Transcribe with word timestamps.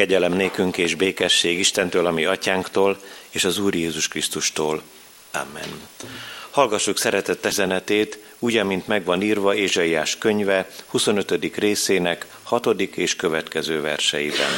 Kegyelem 0.00 0.32
nékünk 0.32 0.78
és 0.78 0.94
békesség 0.94 1.58
Istentől, 1.58 2.06
ami 2.06 2.24
atyánktól, 2.24 2.98
és 3.30 3.44
az 3.44 3.58
Úr 3.58 3.74
Jézus 3.74 4.08
Krisztustól. 4.08 4.82
Amen. 5.32 5.88
Hallgassuk 6.50 6.98
szeretett 6.98 7.50
zenetét, 7.50 8.18
úgy, 8.38 8.56
amint 8.56 8.86
megvan 8.86 9.22
írva 9.22 9.54
Ézsaiás 9.54 10.18
könyve 10.18 10.68
25. 10.86 11.56
részének 11.56 12.26
6. 12.42 12.80
és 12.80 13.16
következő 13.16 13.80
verseiben. 13.80 14.50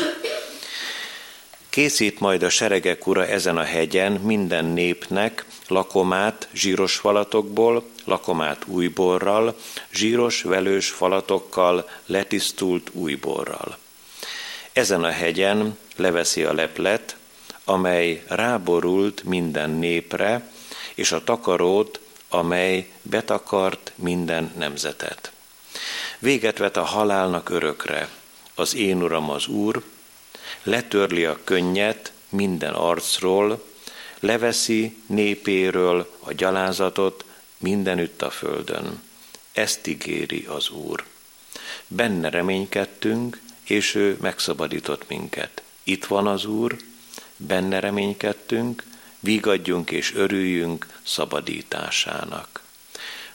Készít 1.70 2.20
majd 2.20 2.42
a 2.42 2.48
seregek 2.48 3.06
ura 3.06 3.26
ezen 3.26 3.56
a 3.56 3.64
hegyen 3.64 4.12
minden 4.12 4.64
népnek 4.64 5.44
lakomát 5.68 6.48
zsíros 6.54 6.96
falatokból, 6.96 7.88
lakomát 8.04 8.62
újborral, 8.66 9.56
zsíros 9.92 10.42
velős 10.42 10.90
falatokkal, 10.90 11.88
letisztult 12.06 12.90
újborral. 12.92 13.80
Ezen 14.72 15.04
a 15.04 15.10
hegyen 15.10 15.78
leveszi 15.96 16.42
a 16.42 16.52
leplet, 16.52 17.16
amely 17.64 18.24
ráborult 18.28 19.22
minden 19.24 19.70
népre, 19.70 20.50
és 20.94 21.12
a 21.12 21.24
takarót, 21.24 22.00
amely 22.28 22.90
betakart 23.02 23.92
minden 23.94 24.52
nemzetet. 24.56 25.32
Véget 26.18 26.58
vet 26.58 26.76
a 26.76 26.82
halálnak 26.82 27.48
örökre, 27.48 28.08
az 28.54 28.74
én 28.74 29.02
uram 29.02 29.30
az 29.30 29.46
Úr, 29.46 29.82
letörli 30.62 31.24
a 31.24 31.38
könnyet 31.44 32.12
minden 32.28 32.74
arcról, 32.74 33.64
leveszi 34.20 34.96
népéről 35.06 36.16
a 36.18 36.32
gyalázatot 36.32 37.24
mindenütt 37.58 38.22
a 38.22 38.30
földön. 38.30 39.02
Ezt 39.52 39.86
ígéri 39.86 40.46
az 40.48 40.70
Úr. 40.70 41.04
Benne 41.86 42.30
reménykedtünk, 42.30 43.40
és 43.72 43.94
ő 43.94 44.16
megszabadított 44.20 45.08
minket. 45.08 45.62
Itt 45.82 46.04
van 46.04 46.26
az 46.26 46.44
Úr, 46.44 46.76
benne 47.36 47.80
reménykedtünk, 47.80 48.84
vigadjunk 49.20 49.90
és 49.90 50.14
örüljünk 50.14 50.86
szabadításának. 51.02 52.62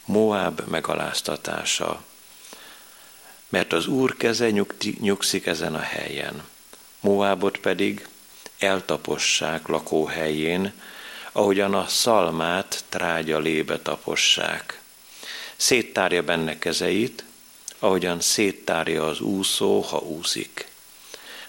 Moab 0.06 0.62
megaláztatása. 0.68 2.04
Mert 3.50 3.74
az 3.74 3.88
Úr 3.88 4.18
keze 4.18 4.50
nyugszik 5.00 5.46
ezen 5.46 5.76
a 5.76 5.80
helyen. 5.80 6.44
Moábot 7.00 7.58
pedig 7.58 8.08
eltapossák 8.60 9.68
lakóhelyén, 9.68 10.74
ahogyan 11.32 11.74
a 11.74 11.88
szalmát 11.88 12.84
trágya 12.90 13.40
lébe 13.40 13.80
tapossák. 13.80 14.82
Széttárja 15.56 16.24
benne 16.24 16.60
kezeit, 16.60 17.24
ahogyan 17.80 18.22
széttárja 18.22 19.06
az 19.08 19.20
úszó, 19.20 19.80
ha 19.82 19.98
úszik. 19.98 20.68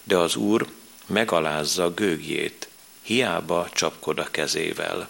De 0.04 0.16
az 0.16 0.36
Úr 0.36 0.66
megalázza 1.06 1.94
gőgjét, 1.94 2.68
hiába 3.02 3.68
csapkod 3.72 4.18
a 4.18 4.30
kezével. 4.30 5.08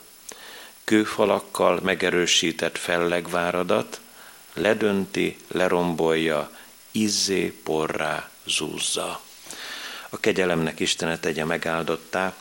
Kőfalakkal 0.84 1.80
megerősített 1.83 2.78
fellegváradat, 2.78 4.00
ledönti, 4.52 5.36
lerombolja, 5.48 6.50
izzé 6.91 7.52
porrá 7.62 8.30
zúzza. 8.46 9.20
A 10.08 10.20
kegyelemnek 10.20 10.80
Istene 10.80 11.19
tegye 11.19 11.44
megáldottá, 11.44 12.34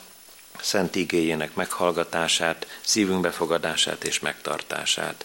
szent 0.60 0.94
igényének 0.94 1.54
meghallgatását, 1.54 2.66
szívünk 2.80 3.20
befogadását 3.20 4.04
és 4.04 4.18
megtartását. 4.18 5.24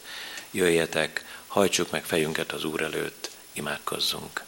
Jöjjetek, 0.51 1.25
hajtsuk 1.47 1.91
meg 1.91 2.05
fejünket 2.05 2.51
az 2.51 2.63
Úr 2.63 2.81
előtt, 2.81 3.29
imádkozzunk. 3.53 4.43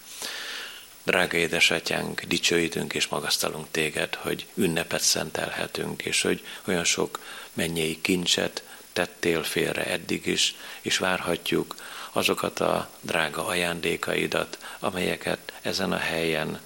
Drága 1.03 1.38
édesatyánk, 1.38 2.22
dicsőítünk 2.22 2.94
és 2.94 3.08
magasztalunk 3.08 3.67
téged, 3.72 4.16
hogy 4.16 4.45
ünnepet 4.53 5.02
szentelhetünk, 5.02 6.02
és 6.02 6.22
hogy 6.22 6.45
olyan 6.67 6.84
sok 6.84 7.20
mennyei 7.53 8.02
kincset 8.02 8.64
tettél 8.94 9.44
félre 9.44 9.86
eddig 9.86 10.26
is, 10.26 10.56
és 10.81 10.98
várhatjuk 10.98 11.76
azokat 12.11 12.60
a 12.60 12.89
drága 13.02 13.45
ajándékaidat, 13.45 14.58
amelyeket 14.80 15.54
ezen 15.61 15.92
a 15.92 15.98
helyen 15.98 16.61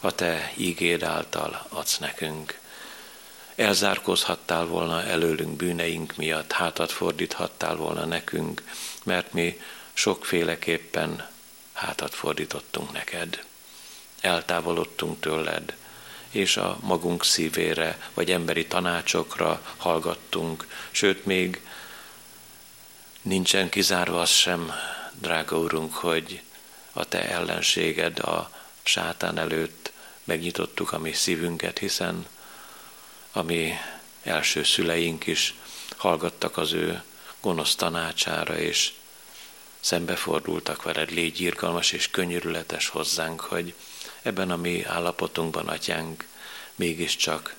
a 0.00 0.14
te 0.14 0.52
ígéd 0.56 1.02
által 1.02 1.66
adsz 1.68 1.98
nekünk. 1.98 2.58
Elzárkózhattál 3.54 4.66
volna 4.66 5.02
előlünk 5.02 5.56
bűneink 5.56 6.16
miatt, 6.16 6.52
hátat 6.52 6.92
fordíthattál 6.92 7.76
volna 7.76 8.04
nekünk, 8.04 8.62
mert 9.04 9.32
mi 9.32 9.60
sokféleképpen 9.92 11.28
hátat 11.84 12.14
fordítottunk 12.14 12.92
neked. 12.92 13.44
Eltávolodtunk 14.20 15.20
tőled, 15.20 15.76
és 16.30 16.56
a 16.56 16.78
magunk 16.80 17.24
szívére, 17.24 18.08
vagy 18.14 18.30
emberi 18.30 18.66
tanácsokra 18.66 19.74
hallgattunk, 19.76 20.66
sőt 20.90 21.24
még 21.24 21.60
nincsen 23.22 23.68
kizárva 23.68 24.20
az 24.20 24.30
sem, 24.30 24.72
drága 25.12 25.58
Urunk, 25.58 25.94
hogy 25.94 26.42
a 26.92 27.04
Te 27.04 27.28
ellenséged 27.28 28.18
a 28.18 28.50
sátán 28.82 29.38
előtt 29.38 29.92
megnyitottuk 30.24 30.92
a 30.92 30.98
mi 30.98 31.12
szívünket, 31.12 31.78
hiszen 31.78 32.26
a 33.32 33.42
mi 33.42 33.72
első 34.22 34.62
szüleink 34.62 35.26
is 35.26 35.54
hallgattak 35.96 36.56
az 36.56 36.72
ő 36.72 37.02
gonosz 37.40 37.74
tanácsára, 37.74 38.58
és 38.58 38.92
szembefordultak 39.84 40.82
veled, 40.82 41.10
légy 41.10 41.40
írgalmas 41.40 41.92
és 41.92 42.10
könyörületes 42.10 42.88
hozzánk, 42.88 43.40
hogy 43.40 43.74
ebben 44.22 44.50
a 44.50 44.56
mi 44.56 44.84
állapotunkban, 44.84 45.68
atyánk, 45.68 46.26
mégiscsak 46.74 47.54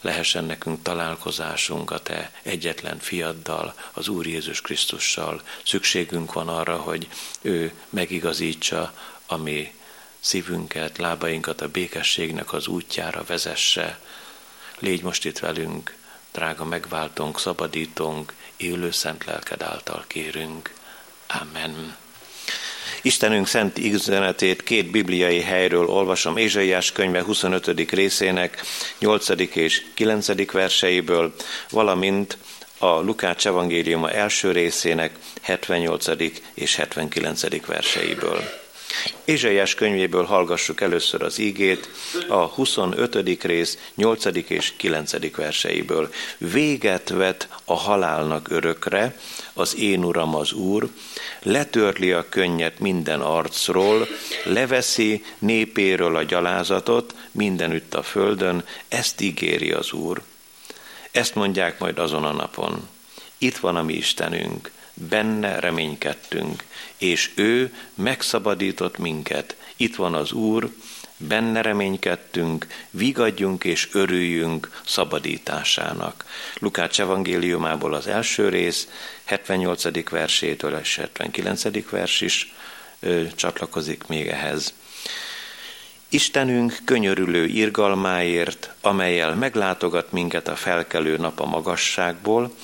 lehessen 0.00 0.44
nekünk 0.44 0.82
találkozásunk 0.82 1.90
a 1.90 1.98
Te 1.98 2.32
egyetlen 2.42 2.98
fiaddal, 2.98 3.74
az 3.92 4.08
Úr 4.08 4.26
Jézus 4.26 4.60
Krisztussal. 4.60 5.42
Szükségünk 5.64 6.32
van 6.32 6.48
arra, 6.48 6.76
hogy 6.76 7.08
ő 7.40 7.72
megigazítsa 7.88 8.94
a 9.26 9.36
mi 9.36 9.74
szívünket, 10.18 10.98
lábainkat 10.98 11.60
a 11.60 11.68
békességnek 11.68 12.52
az 12.52 12.66
útjára 12.66 13.24
vezesse. 13.24 14.00
Légy 14.78 15.02
most 15.02 15.24
itt 15.24 15.38
velünk, 15.38 15.96
drága 16.32 16.64
megváltónk, 16.64 17.38
szabadítónk, 17.38 18.34
élő 18.56 18.90
szent 18.90 19.24
lelked 19.24 19.62
által 19.62 20.04
kérünk. 20.06 20.78
Amen. 21.32 21.96
Istenünk 23.02 23.46
szent 23.46 23.78
üzenetét 23.78 24.62
két 24.62 24.90
bibliai 24.90 25.40
helyről 25.40 25.86
olvasom, 25.86 26.36
Ézsaiás 26.36 26.92
könyve 26.92 27.22
25. 27.22 27.90
részének 27.90 28.62
8. 28.98 29.28
és 29.54 29.82
9. 29.94 30.52
verseiből, 30.52 31.34
valamint 31.70 32.38
a 32.78 33.00
Lukács 33.00 33.46
evangéliuma 33.46 34.10
első 34.10 34.52
részének 34.52 35.12
78. 35.42 36.06
és 36.54 36.76
79. 36.76 37.66
verseiből. 37.66 38.42
Ézsaiás 39.24 39.74
könyvéből 39.74 40.24
hallgassuk 40.24 40.80
először 40.80 41.22
az 41.22 41.38
ígét, 41.38 41.88
a 42.28 42.34
25. 42.34 43.42
rész 43.42 43.78
8. 43.94 44.24
és 44.48 44.72
9. 44.76 45.34
verseiből. 45.36 46.12
Véget 46.38 47.08
vet 47.08 47.48
a 47.64 47.74
halálnak 47.74 48.50
örökre, 48.50 49.16
az 49.52 49.76
én 49.76 50.04
uram 50.04 50.34
az 50.34 50.52
Úr, 50.52 50.88
letörli 51.42 52.12
a 52.12 52.28
könnyet 52.28 52.78
minden 52.78 53.20
arcról, 53.20 54.08
leveszi 54.44 55.24
népéről 55.38 56.16
a 56.16 56.22
gyalázatot 56.22 57.14
mindenütt 57.30 57.94
a 57.94 58.02
földön, 58.02 58.64
ezt 58.88 59.20
ígéri 59.20 59.72
az 59.72 59.92
Úr. 59.92 60.22
Ezt 61.10 61.34
mondják 61.34 61.78
majd 61.78 61.98
azon 61.98 62.24
a 62.24 62.32
napon. 62.32 62.88
Itt 63.38 63.56
van 63.56 63.76
a 63.76 63.82
mi 63.82 63.94
Istenünk, 63.94 64.70
benne 64.94 65.60
reménykedtünk, 65.60 66.64
és 66.96 67.30
ő 67.34 67.74
megszabadított 67.94 68.98
minket. 68.98 69.56
Itt 69.76 69.96
van 69.96 70.14
az 70.14 70.32
Úr, 70.32 70.70
benne 71.28 71.62
reménykedtünk, 71.62 72.66
vigadjunk 72.90 73.64
és 73.64 73.88
örüljünk 73.92 74.80
szabadításának. 74.86 76.24
Lukács 76.58 77.00
evangéliumából 77.00 77.94
az 77.94 78.06
első 78.06 78.48
rész, 78.48 78.88
78. 79.24 80.10
versétől 80.10 80.78
és 80.78 80.96
79. 80.96 81.90
vers 81.90 82.20
is 82.20 82.54
ö, 83.00 83.22
csatlakozik 83.34 84.06
még 84.06 84.26
ehhez. 84.26 84.74
Istenünk 86.08 86.78
könyörülő 86.84 87.44
irgalmáért, 87.46 88.70
amelyel 88.80 89.34
meglátogat 89.34 90.12
minket 90.12 90.48
a 90.48 90.56
felkelő 90.56 91.16
nap 91.16 91.40
a 91.40 91.46
magasságból, 91.46 92.54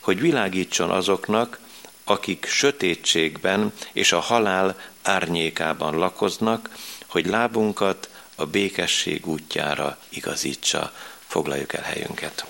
hogy 0.00 0.20
világítson 0.20 0.90
azoknak, 0.90 1.58
akik 2.04 2.46
sötétségben 2.46 3.72
és 3.92 4.12
a 4.12 4.20
halál 4.20 4.76
árnyékában 5.02 5.96
lakoznak, 5.96 6.70
hogy 7.06 7.26
lábunkat 7.26 8.08
a 8.34 8.46
békesség 8.46 9.26
útjára 9.26 9.98
igazítsa. 10.08 10.92
Foglaljuk 11.26 11.72
el 11.72 11.82
helyünket. 11.82 12.44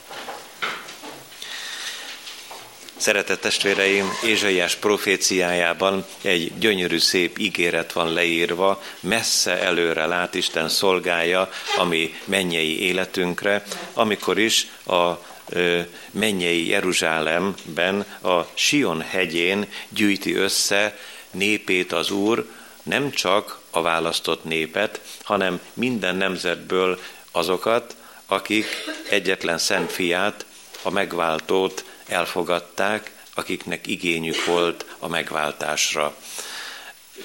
Szeretett 2.97 3.41
testvéreim, 3.41 4.11
Ézsaiás 4.25 4.75
proféciájában 4.75 6.05
egy 6.23 6.59
gyönyörű 6.59 6.99
szép 6.99 7.39
ígéret 7.39 7.93
van 7.93 8.13
leírva, 8.13 8.83
messze 9.01 9.61
előre 9.61 10.07
lát 10.07 10.35
Isten 10.35 10.69
szolgája, 10.69 11.51
ami 11.77 12.15
mennyei 12.25 12.83
életünkre, 12.83 13.63
amikor 13.93 14.39
is 14.39 14.67
a 14.87 15.13
mennyei 16.11 16.69
Jeruzsálemben, 16.69 18.01
a 18.23 18.47
Sion 18.55 19.01
hegyén 19.01 19.67
gyűjti 19.89 20.35
össze 20.35 20.99
népét 21.31 21.93
az 21.93 22.11
Úr, 22.11 22.51
nem 22.83 23.11
csak 23.11 23.59
a 23.75 23.83
választott 23.83 24.45
népet, 24.45 25.01
hanem 25.23 25.61
minden 25.73 26.17
nemzetből 26.17 27.01
azokat, 27.31 27.97
akik 28.27 28.67
egyetlen 29.09 29.59
szent 29.59 29.93
fiát, 29.93 30.47
a 30.83 30.91
megváltót 30.91 31.85
elfogadták, 32.07 33.13
akiknek 33.35 33.87
igényük 33.87 34.45
volt 34.45 34.85
a 34.99 35.09
megváltásra. 35.09 36.17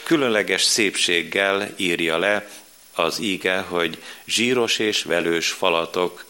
Különleges 0.04 0.64
szépséggel 0.64 1.70
írja 1.76 2.18
le 2.18 2.50
az 2.94 3.20
íge, 3.20 3.60
hogy 3.60 4.04
zsíros 4.26 4.80
és 4.80 5.04
velős 5.04 5.50
falatok 5.50 6.26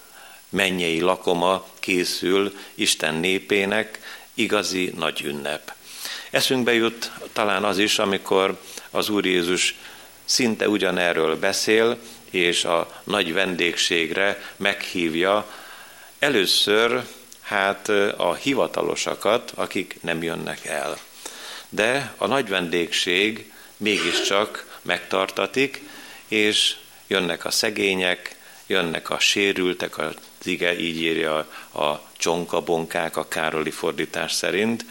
mennyei 0.49 0.99
lakoma 0.99 1.67
készül 1.79 2.57
Isten 2.75 3.15
népének, 3.15 3.99
igazi 4.33 4.93
nagy 4.95 5.21
ünnep. 5.21 5.73
Eszünkbe 6.29 6.73
jut 6.73 7.11
talán 7.33 7.63
az 7.63 7.77
is, 7.77 7.99
amikor 7.99 8.59
az 8.91 9.09
Úr 9.09 9.25
Jézus 9.25 9.75
szinte 10.29 10.69
ugyanerről 10.69 11.39
beszél, 11.39 11.97
és 12.29 12.63
a 12.65 13.01
nagy 13.03 13.33
vendégségre 13.33 14.53
meghívja 14.55 15.53
először 16.19 17.03
hát 17.41 17.89
a 18.17 18.33
hivatalosakat, 18.33 19.51
akik 19.55 19.97
nem 20.01 20.23
jönnek 20.23 20.65
el. 20.65 20.97
De 21.69 22.13
a 22.17 22.27
nagy 22.27 22.49
vendégség 22.49 23.51
mégiscsak 23.77 24.79
megtartatik, 24.81 25.81
és 26.27 26.75
jönnek 27.07 27.45
a 27.45 27.51
szegények, 27.51 28.35
jönnek 28.67 29.09
a 29.09 29.19
sérültek, 29.19 29.97
az 29.97 30.15
ige 30.43 30.79
így 30.79 31.01
írja 31.01 31.37
a 31.73 32.01
csonkabonkák 32.17 33.17
a 33.17 33.27
Károli 33.27 33.71
fordítás 33.71 34.31
szerint, 34.31 34.85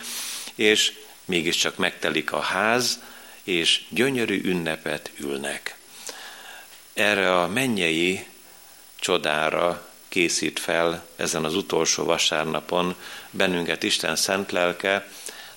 és 0.54 0.92
mégiscsak 1.24 1.76
megtelik 1.76 2.32
a 2.32 2.40
ház, 2.40 2.98
és 3.48 3.82
gyönyörű 3.88 4.40
ünnepet 4.44 5.10
ülnek. 5.16 5.76
Erre 6.92 7.40
a 7.40 7.46
mennyei 7.46 8.26
csodára 8.96 9.88
készít 10.08 10.58
fel 10.58 11.06
ezen 11.16 11.44
az 11.44 11.54
utolsó 11.54 12.04
vasárnapon 12.04 12.94
bennünket 13.30 13.82
Isten 13.82 14.16
szent 14.16 14.52
lelke, 14.52 15.08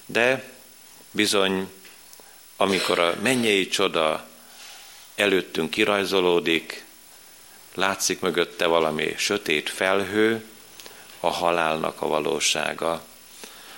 de 0.05 0.43
bizony, 1.11 1.71
amikor 2.57 2.99
a 2.99 3.15
mennyei 3.21 3.67
csoda 3.67 4.27
előttünk 5.15 5.69
kirajzolódik, 5.69 6.85
látszik 7.73 8.19
mögötte 8.19 8.65
valami 8.65 9.13
sötét 9.17 9.69
felhő, 9.69 10.45
a 11.19 11.29
halálnak 11.29 12.01
a 12.01 12.07
valósága. 12.07 13.03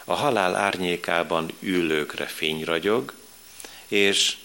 A 0.05 0.13
halál 0.13 0.55
árnyékában 0.55 1.51
ülőkre 1.59 2.25
fény 2.25 2.63
ragyog, 2.63 3.13
és 3.93 4.37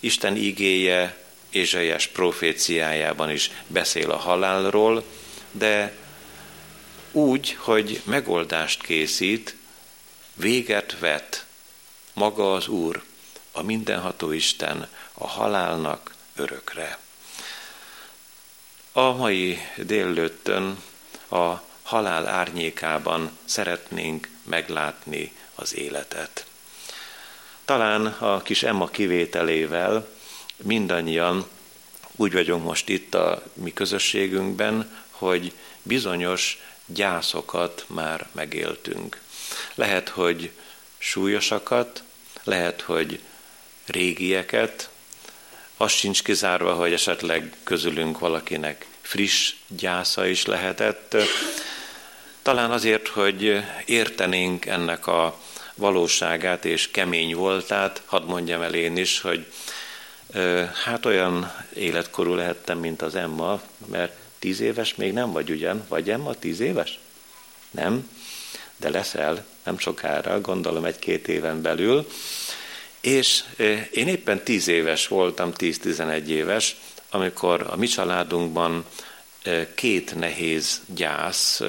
Isten 0.00 0.36
igéje 0.36 1.16
Ézsaiás 1.50 2.06
proféciájában 2.06 3.30
is 3.30 3.50
beszél 3.66 4.10
a 4.10 4.16
halálról, 4.16 5.04
de 5.50 5.96
úgy, 7.12 7.56
hogy 7.58 8.00
megoldást 8.04 8.82
készít, 8.82 9.56
véget 10.34 10.98
vet 10.98 11.46
maga 12.12 12.54
az 12.54 12.68
Úr, 12.68 13.02
a 13.52 13.62
mindenható 13.62 14.32
Isten 14.32 14.88
a 15.12 15.26
halálnak 15.26 16.14
örökre. 16.36 16.98
A 18.92 19.12
mai 19.12 19.58
délőttön 19.76 20.82
a 21.28 21.54
halál 21.82 22.26
árnyékában 22.26 23.38
szeretnénk 23.44 24.28
meglátni 24.42 25.32
az 25.54 25.74
életet. 25.74 26.49
Talán 27.70 28.06
a 28.06 28.42
kis 28.42 28.62
Emma 28.62 28.86
kivételével 28.88 30.08
mindannyian 30.56 31.46
úgy 32.16 32.32
vagyunk 32.32 32.64
most 32.64 32.88
itt 32.88 33.14
a 33.14 33.42
mi 33.52 33.72
közösségünkben, 33.72 34.96
hogy 35.10 35.52
bizonyos 35.82 36.58
gyászokat 36.86 37.84
már 37.86 38.28
megéltünk. 38.32 39.20
Lehet, 39.74 40.08
hogy 40.08 40.50
súlyosakat, 40.98 42.02
lehet, 42.44 42.80
hogy 42.80 43.20
régieket, 43.86 44.90
az 45.76 45.92
sincs 45.92 46.22
kizárva, 46.22 46.74
hogy 46.74 46.92
esetleg 46.92 47.54
közülünk 47.64 48.18
valakinek 48.18 48.86
friss 49.00 49.54
gyásza 49.68 50.26
is 50.26 50.46
lehetett. 50.46 51.16
Talán 52.42 52.70
azért, 52.70 53.08
hogy 53.08 53.64
értenénk 53.84 54.66
ennek 54.66 55.06
a 55.06 55.38
valóságát 55.80 56.64
és 56.64 56.90
kemény 56.90 57.34
voltát, 57.34 58.02
hadd 58.06 58.24
mondjam 58.24 58.62
el 58.62 58.74
én 58.74 58.96
is, 58.96 59.20
hogy 59.20 59.46
hát 60.84 61.06
olyan 61.06 61.52
életkorú 61.74 62.34
lehettem, 62.34 62.78
mint 62.78 63.02
az 63.02 63.14
Emma, 63.14 63.60
mert 63.86 64.12
tíz 64.38 64.60
éves 64.60 64.94
még 64.94 65.12
nem 65.12 65.32
vagy 65.32 65.50
ugyan, 65.50 65.84
vagy 65.88 66.10
Emma 66.10 66.34
tíz 66.34 66.60
éves? 66.60 66.98
Nem, 67.70 68.10
de 68.76 68.88
leszel 68.88 69.44
nem 69.64 69.78
sokára, 69.78 70.40
gondolom 70.40 70.84
egy-két 70.84 71.28
éven 71.28 71.62
belül, 71.62 72.06
és 73.00 73.44
én 73.90 74.08
éppen 74.08 74.42
tíz 74.44 74.68
éves 74.68 75.08
voltam, 75.08 75.52
tíz-tizenegy 75.52 76.30
éves, 76.30 76.76
amikor 77.10 77.66
a 77.70 77.76
mi 77.76 77.86
családunkban 77.86 78.84
két 79.74 80.14
nehéz 80.14 80.80
gyász 80.86 81.60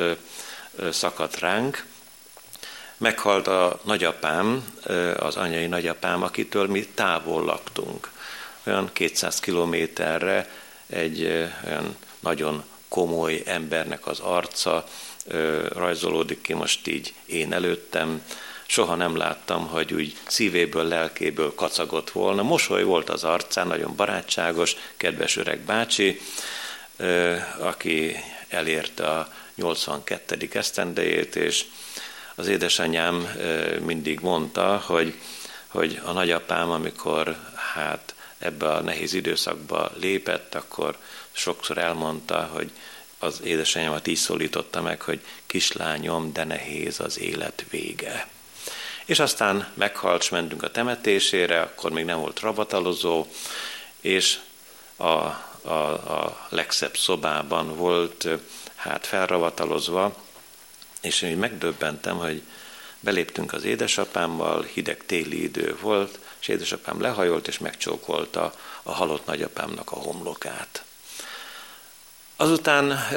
szakadt 0.92 1.40
ránk. 1.40 1.86
Meghalt 3.02 3.48
a 3.48 3.80
nagyapám, 3.84 4.74
az 5.18 5.36
anyai 5.36 5.68
nagyapám, 5.68 6.24
akitől 6.24 6.68
mi 6.68 6.86
távol 6.86 7.44
laktunk. 7.44 8.12
Olyan 8.66 8.90
200 8.94 9.40
kilométerre 9.40 10.50
egy 10.88 11.24
olyan 11.66 11.96
nagyon 12.20 12.64
komoly 12.88 13.42
embernek 13.46 14.08
az 14.08 14.20
arca 14.20 14.86
rajzolódik 15.70 16.42
ki 16.42 16.54
most 16.54 16.88
így 16.88 17.14
én 17.26 17.54
előttem, 17.54 18.24
soha 18.66 18.96
nem 18.96 19.18
láttam, 19.18 19.68
hogy 19.68 19.94
úgy 19.94 20.18
szívéből, 20.28 20.88
lelkéből 20.88 21.56
kacagott 21.56 22.10
volna. 22.10 22.42
Mosoly 22.42 22.84
volt 22.84 23.10
az 23.10 23.24
arcán, 23.24 23.68
nagyon 23.68 23.96
barátságos, 23.96 24.76
kedves 24.98 25.38
öreg 25.38 25.60
bácsi, 25.60 26.20
aki 27.60 28.16
elérte 28.50 29.08
a 29.08 29.34
82. 29.56 30.50
esztendejét, 30.54 31.36
és 31.36 31.66
az 32.42 32.48
édesanyám 32.48 33.28
mindig 33.86 34.20
mondta, 34.20 34.84
hogy, 34.86 35.14
hogy 35.68 36.02
a 36.06 36.12
nagyapám, 36.12 36.70
amikor 36.70 37.38
hát 37.74 38.16
ebbe 38.38 38.70
a 38.70 38.82
nehéz 38.82 39.14
időszakba 39.14 39.92
lépett, 40.00 40.56
akkor 40.56 40.98
sokszor 41.32 41.78
elmondta, 41.78 42.50
hogy 42.54 42.72
az 43.20 43.42
édesanyámat 43.44 44.08
így 44.08 44.18
szólította 44.18 44.82
meg, 44.82 45.02
hogy 45.02 45.22
kislányom, 45.46 46.34
de 46.34 46.44
nehéz 46.44 47.00
az 47.00 47.20
élet 47.20 47.66
vége. 47.70 48.28
És 49.06 49.20
aztán 49.20 49.68
meghalt, 49.74 50.22
és 50.22 50.30
mentünk 50.30 50.64
a 50.64 50.72
temetésére, 50.72 51.62
akkor 51.62 51.92
még 51.92 52.06
nem 52.06 52.20
volt 52.20 52.40
ravatalozó, 52.40 53.26
és 54.00 54.40
a, 54.96 55.04
a, 55.04 55.70
a 56.08 56.48
legszebb 56.50 56.98
szobában 56.98 57.76
volt 57.76 58.28
hát 58.76 59.08
felravatalozva, 59.08 60.30
és 61.02 61.22
én 61.22 61.38
megdöbbentem, 61.38 62.18
hogy 62.18 62.42
beléptünk 63.00 63.54
az 63.54 63.64
édesapámmal, 63.64 64.64
hideg 64.64 65.06
téli 65.06 65.44
idő 65.44 65.78
volt, 65.82 66.20
és 66.40 66.48
édesapám 66.48 67.02
lehajolt, 67.02 67.48
és 67.48 67.58
megcsókolta 67.58 68.54
a 68.84 68.92
halott 68.92 69.26
nagyapámnak 69.26 69.92
a 69.92 69.96
homlokát. 69.96 70.84
Azután 72.36 73.08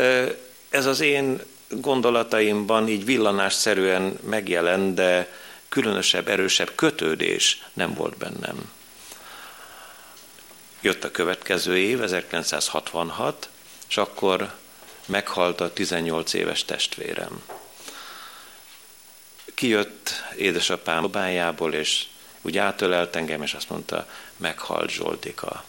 ez 0.69 0.87
az 0.87 1.00
én 1.00 1.43
gondolataimban 1.69 2.88
így 2.88 3.05
villanásszerűen 3.05 4.19
megjelent, 4.23 4.95
de 4.95 5.33
különösebb, 5.69 6.29
erősebb 6.29 6.73
kötődés 6.75 7.62
nem 7.73 7.95
volt 7.95 8.17
bennem. 8.17 8.73
Jött 10.81 11.05
a 11.05 11.11
következő 11.11 11.79
év, 11.79 12.03
1966, 12.03 13.49
és 13.88 13.97
akkor 13.97 14.55
meghalt 15.07 15.61
a 15.61 15.73
18 15.73 16.33
éves 16.33 16.64
testvérem. 16.64 17.43
Kijött 19.54 20.11
édesapám 20.37 21.02
szobájából, 21.02 21.75
és 21.75 22.06
úgy 22.42 22.58
átölelt 22.58 23.16
engem, 23.16 23.42
és 23.42 23.54
azt 23.54 23.70
mondta, 23.70 24.08
meghalt 24.37 24.90
Zsoltika. 24.90 25.64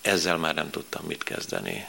Ezzel 0.00 0.36
már 0.36 0.54
nem 0.54 0.70
tudtam 0.70 1.04
mit 1.04 1.22
kezdeni. 1.22 1.86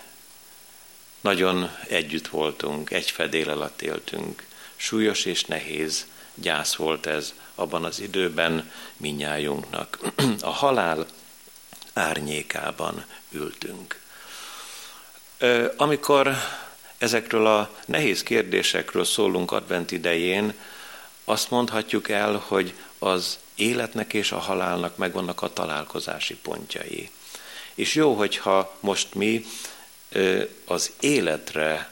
Nagyon 1.22 1.72
együtt 1.88 2.28
voltunk, 2.28 2.92
egy 2.92 3.12
fedél 3.12 3.50
alatt 3.50 3.82
éltünk, 3.82 4.46
Súlyos 4.76 5.26
és 5.26 5.44
nehéz 5.44 6.06
gyász 6.36 6.76
volt 6.76 7.06
ez 7.06 7.34
abban 7.56 7.84
az 7.84 8.00
időben 8.00 8.72
minnyájunknak. 8.98 10.00
A 10.42 10.50
halál 10.50 11.06
árnyékában 11.94 13.06
ültünk. 13.32 14.02
Amikor 15.78 16.36
ezekről 16.98 17.48
a 17.48 17.70
nehéz 17.86 18.24
kérdésekről 18.24 19.06
szólunk 19.06 19.52
advent 19.52 19.92
idején, 19.92 20.54
azt 21.26 21.50
mondhatjuk 21.50 22.10
el, 22.10 22.44
hogy 22.48 22.74
az 23.00 23.40
életnek 23.56 24.14
és 24.14 24.32
a 24.32 24.38
halálnak 24.38 24.98
megvannak 24.98 25.42
a 25.42 25.54
találkozási 25.54 26.36
pontjai. 26.36 27.10
És 27.74 27.96
jó, 27.96 28.14
hogyha 28.14 28.78
most 28.80 29.14
mi 29.14 29.46
az 30.66 30.92
életre 31.00 31.92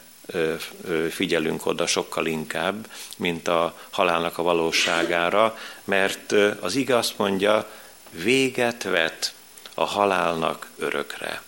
figyelünk 1.10 1.66
oda 1.66 1.86
sokkal 1.86 2.26
inkább, 2.26 2.90
mint 3.16 3.48
a 3.48 3.78
halálnak 3.90 4.38
a 4.38 4.42
valóságára, 4.42 5.58
mert 5.84 6.32
az 6.60 6.74
ige 6.74 6.96
azt 6.96 7.18
mondja, 7.18 7.70
véget 8.10 8.82
vet 8.82 9.34
a 9.74 9.84
halálnak 9.84 10.70
örökre. 10.78 11.42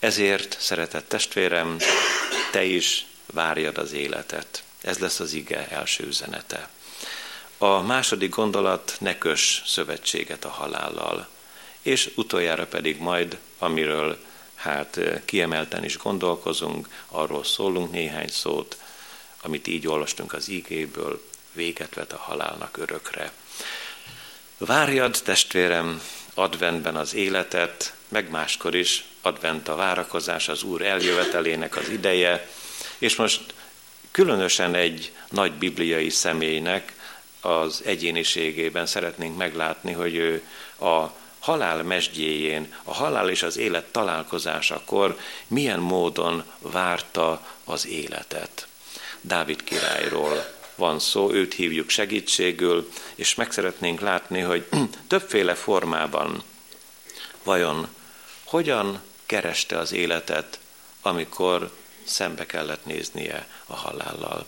Ezért, 0.00 0.56
szeretett 0.60 1.08
testvérem, 1.08 1.76
te 2.50 2.64
is 2.64 3.06
várjad 3.32 3.78
az 3.78 3.92
életet. 3.92 4.62
Ez 4.82 4.98
lesz 4.98 5.20
az 5.20 5.32
ige 5.32 5.68
első 5.68 6.06
üzenete. 6.06 6.68
A 7.58 7.80
második 7.80 8.34
gondolat 8.34 8.96
ne 9.00 9.18
kös 9.18 9.62
szövetséget 9.66 10.44
a 10.44 10.48
halállal, 10.48 11.28
és 11.82 12.10
utoljára 12.16 12.66
pedig 12.66 12.98
majd, 12.98 13.38
amiről 13.58 14.18
hát 14.54 15.00
kiemelten 15.24 15.84
is 15.84 15.96
gondolkozunk, 15.96 16.88
arról 17.08 17.44
szólunk 17.44 17.90
néhány 17.90 18.28
szót, 18.28 18.76
amit 19.42 19.66
így 19.66 19.86
olvastunk 19.88 20.32
az 20.32 20.48
ígéből, 20.48 21.24
véget 21.52 21.94
vet 21.94 22.12
a 22.12 22.18
halálnak 22.18 22.76
örökre. 22.76 23.32
Várjad, 24.58 25.20
testvérem, 25.24 26.02
adventben 26.34 26.96
az 26.96 27.14
életet, 27.14 27.94
meg 28.10 28.30
máskor 28.30 28.74
is 28.74 29.04
advent 29.22 29.68
a 29.68 29.74
várakozás, 29.74 30.48
az 30.48 30.62
Úr 30.62 30.82
eljövetelének 30.82 31.76
az 31.76 31.88
ideje, 31.88 32.48
és 32.98 33.16
most 33.16 33.40
különösen 34.10 34.74
egy 34.74 35.12
nagy 35.30 35.52
bibliai 35.52 36.08
személynek 36.10 36.94
az 37.40 37.82
egyéniségében 37.84 38.86
szeretnénk 38.86 39.36
meglátni, 39.36 39.92
hogy 39.92 40.14
ő 40.14 40.42
a 40.80 41.06
halál 41.38 41.82
mesdjéjén, 41.82 42.74
a 42.82 42.94
halál 42.94 43.30
és 43.30 43.42
az 43.42 43.56
élet 43.56 43.84
találkozásakor 43.84 45.18
milyen 45.46 45.80
módon 45.80 46.44
várta 46.58 47.46
az 47.64 47.86
életet. 47.86 48.66
Dávid 49.20 49.64
királyról 49.64 50.58
van 50.74 50.98
szó, 50.98 51.32
őt 51.32 51.54
hívjuk 51.54 51.88
segítségül, 51.88 52.90
és 53.14 53.34
meg 53.34 53.52
szeretnénk 53.52 54.00
látni, 54.00 54.40
hogy 54.40 54.66
többféle 55.08 55.54
formában 55.54 56.42
vajon 57.44 57.88
hogyan 58.50 59.00
kereste 59.26 59.78
az 59.78 59.92
életet, 59.92 60.58
amikor 61.00 61.70
szembe 62.04 62.46
kellett 62.46 62.84
néznie 62.84 63.46
a 63.66 63.74
halállal. 63.74 64.46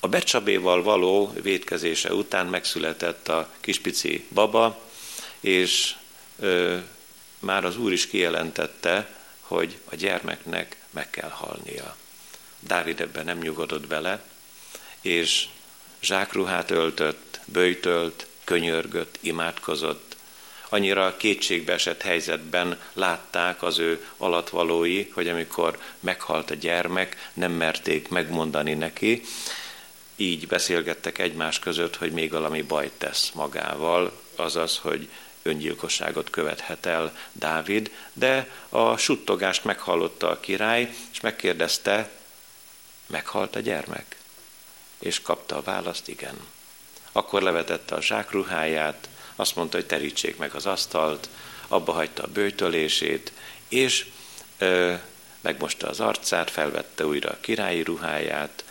A 0.00 0.08
becsabéval 0.08 0.82
való 0.82 1.32
vétkezése 1.42 2.14
után 2.14 2.46
megszületett 2.46 3.28
a 3.28 3.50
kispici 3.60 4.26
baba, 4.32 4.80
és 5.40 5.94
ö, 6.38 6.78
már 7.38 7.64
az 7.64 7.76
Úr 7.76 7.92
is 7.92 8.06
kijelentette, 8.06 9.14
hogy 9.40 9.78
a 9.84 9.94
gyermeknek 9.94 10.76
meg 10.90 11.10
kell 11.10 11.30
halnia. 11.30 11.96
Dávid 12.60 13.00
ebben 13.00 13.24
nem 13.24 13.38
nyugodott 13.38 13.86
bele, 13.86 14.24
és 15.00 15.48
zsákruhát 16.00 16.70
öltött, 16.70 17.40
böjtölt, 17.44 18.26
könyörgött, 18.44 19.18
imádkozott. 19.20 20.05
Annyira 20.76 21.16
esett 21.66 22.02
helyzetben 22.02 22.80
látták 22.92 23.62
az 23.62 23.78
ő 23.78 24.06
alatvalói, 24.16 25.08
hogy 25.12 25.28
amikor 25.28 25.78
meghalt 26.00 26.50
a 26.50 26.54
gyermek, 26.54 27.30
nem 27.32 27.52
merték 27.52 28.08
megmondani 28.08 28.74
neki, 28.74 29.22
így 30.16 30.46
beszélgettek 30.46 31.18
egymás 31.18 31.58
között, 31.58 31.96
hogy 31.96 32.12
még 32.12 32.30
valami 32.30 32.62
bajt 32.62 32.92
tesz 32.92 33.30
magával, 33.34 34.20
azaz, 34.34 34.78
hogy 34.78 35.08
öngyilkosságot 35.42 36.30
követhet 36.30 36.86
el 36.86 37.16
Dávid, 37.32 37.90
de 38.12 38.50
a 38.68 38.96
suttogást 38.96 39.64
meghallotta 39.64 40.30
a 40.30 40.40
király, 40.40 40.94
és 41.12 41.20
megkérdezte, 41.20 42.10
meghalt 43.06 43.56
a 43.56 43.60
gyermek? 43.60 44.16
És 44.98 45.20
kapta 45.20 45.56
a 45.56 45.62
választ, 45.62 46.08
igen. 46.08 46.40
Akkor 47.12 47.42
levetette 47.42 47.94
a 47.94 48.02
zsákruháját, 48.02 49.08
azt 49.36 49.56
mondta, 49.56 49.76
hogy 49.76 49.86
terítsék 49.86 50.36
meg 50.36 50.54
az 50.54 50.66
asztalt, 50.66 51.28
abba 51.68 51.92
hagyta 51.92 52.22
a 52.22 52.26
bőtölését, 52.32 53.32
és 53.68 54.06
ö, 54.58 54.94
megmosta 55.40 55.88
az 55.88 56.00
arcát, 56.00 56.50
felvette 56.50 57.06
újra 57.06 57.30
a 57.30 57.40
királyi 57.40 57.82
ruháját, 57.82 58.64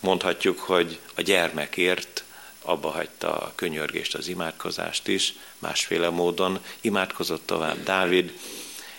mondhatjuk, 0.00 0.58
hogy 0.58 0.98
a 1.14 1.20
gyermekért 1.20 2.24
abba 2.62 2.90
hagyta 2.90 3.38
a 3.38 3.52
könyörgést, 3.54 4.14
az 4.14 4.28
imádkozást 4.28 5.08
is, 5.08 5.34
másféle 5.58 6.08
módon 6.10 6.64
imádkozott 6.80 7.46
tovább 7.46 7.82
Dávid, 7.82 8.38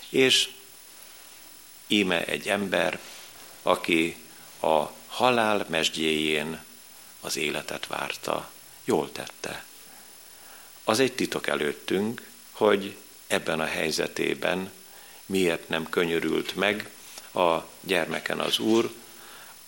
és 0.10 0.50
íme 1.88 2.26
egy 2.26 2.48
ember, 2.48 3.00
aki 3.62 4.18
a 4.62 4.84
halál 5.08 5.66
mesdjéjén 5.70 6.64
az 7.22 7.38
életet 7.38 7.88
várta, 7.88 8.52
jól 8.86 9.12
tette. 9.12 9.67
Az 10.90 11.00
egy 11.00 11.14
titok 11.14 11.48
előttünk, 11.48 12.22
hogy 12.52 12.96
ebben 13.28 13.60
a 13.60 13.66
helyzetében 13.66 14.72
miért 15.26 15.70
nem 15.70 15.90
könyörült 15.90 16.56
meg 16.56 16.90
a 17.34 17.58
gyermeken 17.82 18.40
az 18.40 18.60
Úr. 18.60 18.92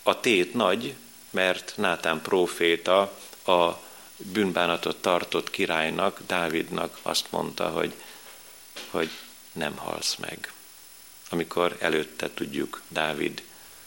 A 0.02 0.20
tét 0.20 0.54
nagy, 0.54 0.94
mert 1.30 1.72
Nátán 1.76 2.20
próféta 2.22 3.00
a 3.46 3.70
bűnbánatot 4.16 4.96
tartott 4.96 5.50
királynak, 5.50 6.20
Dávidnak 6.26 6.98
azt 7.02 7.26
mondta, 7.30 7.68
hogy, 7.68 7.94
hogy 8.90 9.10
nem 9.52 9.76
halsz 9.76 10.16
meg. 10.16 10.52
Amikor 11.28 11.76
előtte 11.80 12.30
tudjuk, 12.34 12.82
Dávid 12.88 13.42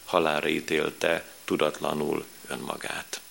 halára 0.05 0.47
ítélte 0.47 1.25
tudatlanul 1.45 2.25
önmagát. 2.47 3.21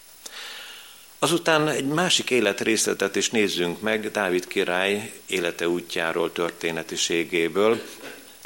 Azután 1.23 1.69
egy 1.69 1.87
másik 1.87 2.31
életrészletet 2.31 3.17
is 3.17 3.31
nézzünk 3.31 3.81
meg 3.81 4.11
Dávid 4.11 4.47
király 4.47 5.13
élete 5.27 5.69
útjáról, 5.69 6.33
történetiségéből, 6.33 7.81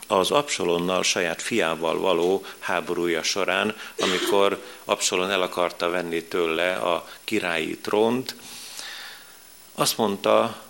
az 0.06 0.30
Absalonnal, 0.30 1.02
saját 1.02 1.42
fiával 1.42 1.99
való 1.99 2.45
háborúja 2.59 3.23
során, 3.23 3.76
amikor 3.99 4.62
Absalon 4.85 5.30
el 5.30 5.42
akarta 5.42 5.90
venni 5.90 6.23
tőle 6.23 6.75
a 6.75 7.09
királyi 7.25 7.78
trónt, 7.78 8.37
azt 9.75 9.97
mondta 9.97 10.62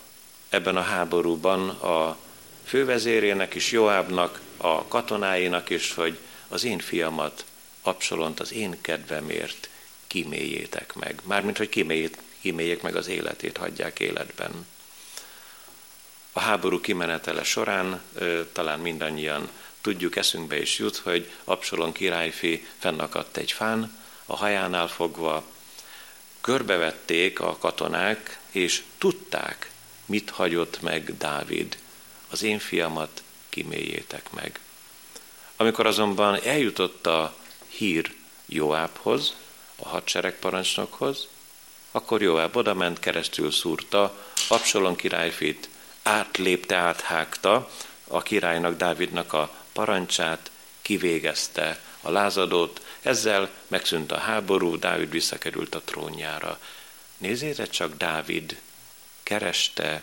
ebben 0.49 0.77
a 0.77 0.83
háborúban 0.83 1.69
a 1.69 2.17
fővezérének 2.65 3.55
és 3.55 3.71
Joábnak, 3.71 4.41
a 4.57 4.87
katonáinak 4.87 5.71
is, 5.71 5.95
hogy 5.95 6.19
az 6.49 6.65
én 6.65 6.79
fiamat, 6.79 7.45
Absalont 7.83 8.41
az 8.41 8.53
én 8.53 8.81
kedvemért 8.81 9.69
kiméljétek 10.07 10.95
meg. 10.95 11.21
Mármint, 11.25 11.57
hogy 11.57 11.69
kiméljék 12.41 12.83
meg 12.83 12.97
az 12.97 13.09
életét, 13.09 13.57
hagyják 13.57 14.01
életben. 14.01 14.67
A 16.33 16.41
háború 16.41 16.81
kimenetele 16.81 17.45
során 17.45 18.03
talán 18.53 18.81
mindannyian 18.81 19.49
tudjuk, 19.81 20.17
eszünkbe 20.17 20.61
is 20.61 20.79
jut, 20.79 20.97
hogy 20.97 21.31
Absalon 21.45 21.93
királyfi 21.93 22.67
fennakadt 22.79 23.37
egy 23.37 23.53
fán, 23.53 23.99
a 24.27 24.37
hajánál 24.37 24.89
fogva, 24.89 25.45
körbevették 26.41 27.41
a 27.41 27.57
katonák, 27.57 28.39
és 28.51 28.83
tudták, 28.99 29.71
mit 30.07 30.31
hagyott 30.31 30.83
meg 30.83 31.17
Dávid. 31.17 31.79
Az 32.31 32.43
én 32.43 32.59
fiamat 32.59 33.23
kiméljétek 33.49 34.31
meg. 34.33 34.61
Amikor 35.57 35.87
azonban 35.87 36.41
eljutott 36.43 37.07
a 37.07 37.37
hír 37.69 38.15
Joábhoz, 38.47 39.35
a 39.77 39.89
hadseregparancsnokhoz, 39.89 41.29
akkor 41.91 42.23
Joáb 42.23 42.57
oda 42.57 42.93
keresztül 43.01 43.51
szúrta 43.51 44.25
Absalon 44.49 44.97
királyfit, 44.97 45.69
átlépte, 46.03 46.77
áthágta 46.77 47.71
a 48.09 48.23
királynak, 48.23 48.77
Dávidnak 48.77 49.33
a 49.33 49.55
parancsát, 49.73 50.51
kivégezte 50.83 51.81
a 52.01 52.11
lázadót, 52.11 52.87
ezzel 53.03 53.51
megszűnt 53.67 54.13
a 54.13 54.19
háború, 54.19 54.79
Dávid 54.79 55.11
visszakerült 55.11 55.75
a 55.75 55.81
trónjára. 55.81 56.59
Nézzétek 57.19 57.71
csak, 57.71 57.97
Dávid 57.97 58.61
kereste 59.23 60.03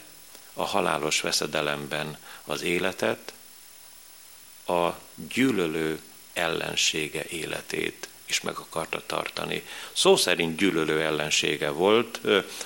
a 0.54 0.64
halálos 0.64 1.22
veszedelemben 1.22 2.18
az 2.46 2.62
életet, 2.62 3.34
a 4.66 4.90
gyűlölő 5.16 6.02
ellensége 6.34 7.24
életét 7.30 8.08
is 8.28 8.42
meg 8.42 8.58
akarta 8.58 9.02
tartani. 9.06 9.64
Szó 9.94 10.16
szerint 10.16 10.58
gyűlölő 10.58 11.02
ellensége 11.02 11.70
volt 11.70 12.20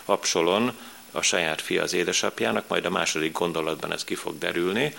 Absalon, 0.06 0.78
a 1.12 1.22
saját 1.22 1.62
fia 1.62 1.84
az 1.84 1.94
édesapjának, 1.94 2.68
majd 2.68 2.86
a 2.86 2.90
második 2.90 3.32
gondolatban 3.32 3.94
ez 3.94 4.04
ki 4.04 4.16
fog 4.16 4.38
derülni. 4.38 4.96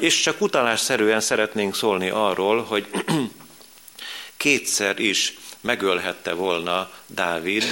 És 0.00 0.20
csak 0.20 0.40
utalásszerűen 0.40 1.20
szeretnénk 1.20 1.74
szólni 1.74 2.08
arról, 2.08 2.62
hogy 2.62 2.86
kétszer 4.36 4.98
is 4.98 5.38
megölhette 5.60 6.32
volna 6.32 6.90
Dávid 7.06 7.64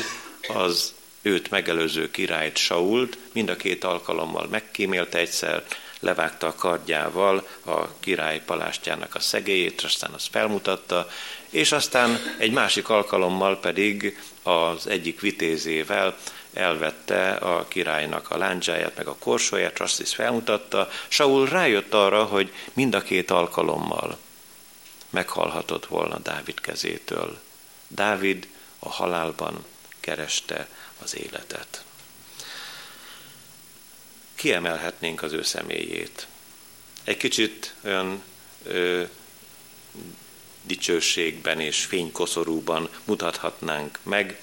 az 0.49 0.95
őt 1.23 1.51
megelőző 1.51 2.11
királyt 2.11 2.57
Sault, 2.57 3.19
mind 3.33 3.49
a 3.49 3.57
két 3.57 3.85
alkalommal 3.85 4.47
megkímélte 4.51 5.19
egyszer, 5.19 5.65
levágta 6.01 6.47
a 6.47 6.55
kardjával 6.55 7.49
a 7.65 7.99
király 8.01 8.43
palástjának 8.47 9.15
a 9.15 9.21
szegélyét, 9.21 9.81
aztán 9.81 10.11
azt 10.13 10.29
felmutatta, 10.31 11.09
és 11.55 11.73
aztán 11.73 12.19
egy 12.39 12.53
másik 12.53 12.89
alkalommal 12.89 13.61
pedig 13.61 14.21
az 14.43 14.87
egyik 14.87 15.21
vitézével 15.21 16.17
elvette 16.53 17.31
a 17.31 17.69
királynak 17.69 18.31
a 18.31 18.37
láncsáját, 18.37 18.97
meg 18.97 19.07
a 19.07 19.17
korsóját, 19.19 19.81
azt 19.81 20.01
is 20.01 20.15
felmutatta. 20.15 20.89
Saul 21.09 21.49
rájött 21.49 21.95
arra, 21.95 22.25
hogy 22.25 22.53
mind 22.73 22.95
a 22.95 23.03
két 23.03 23.31
alkalommal 23.31 24.19
meghalhatott 25.11 25.87
volna 25.87 26.19
Dávid 26.19 26.61
kezétől. 26.61 27.39
Dávid 27.89 28.49
a 28.79 28.89
halálban 28.89 29.65
kereste 30.01 30.69
az 31.03 31.17
életet. 31.17 31.85
Kiemelhetnénk 34.35 35.23
az 35.23 35.33
ő 35.33 35.43
személyét. 35.43 36.27
Egy 37.05 37.17
kicsit 37.17 37.75
olyan 37.85 38.23
ö, 38.65 39.03
dicsőségben 40.67 41.61
és 41.61 41.85
fénykoszorúban 41.85 42.89
mutathatnánk 43.05 43.99
meg 44.03 44.41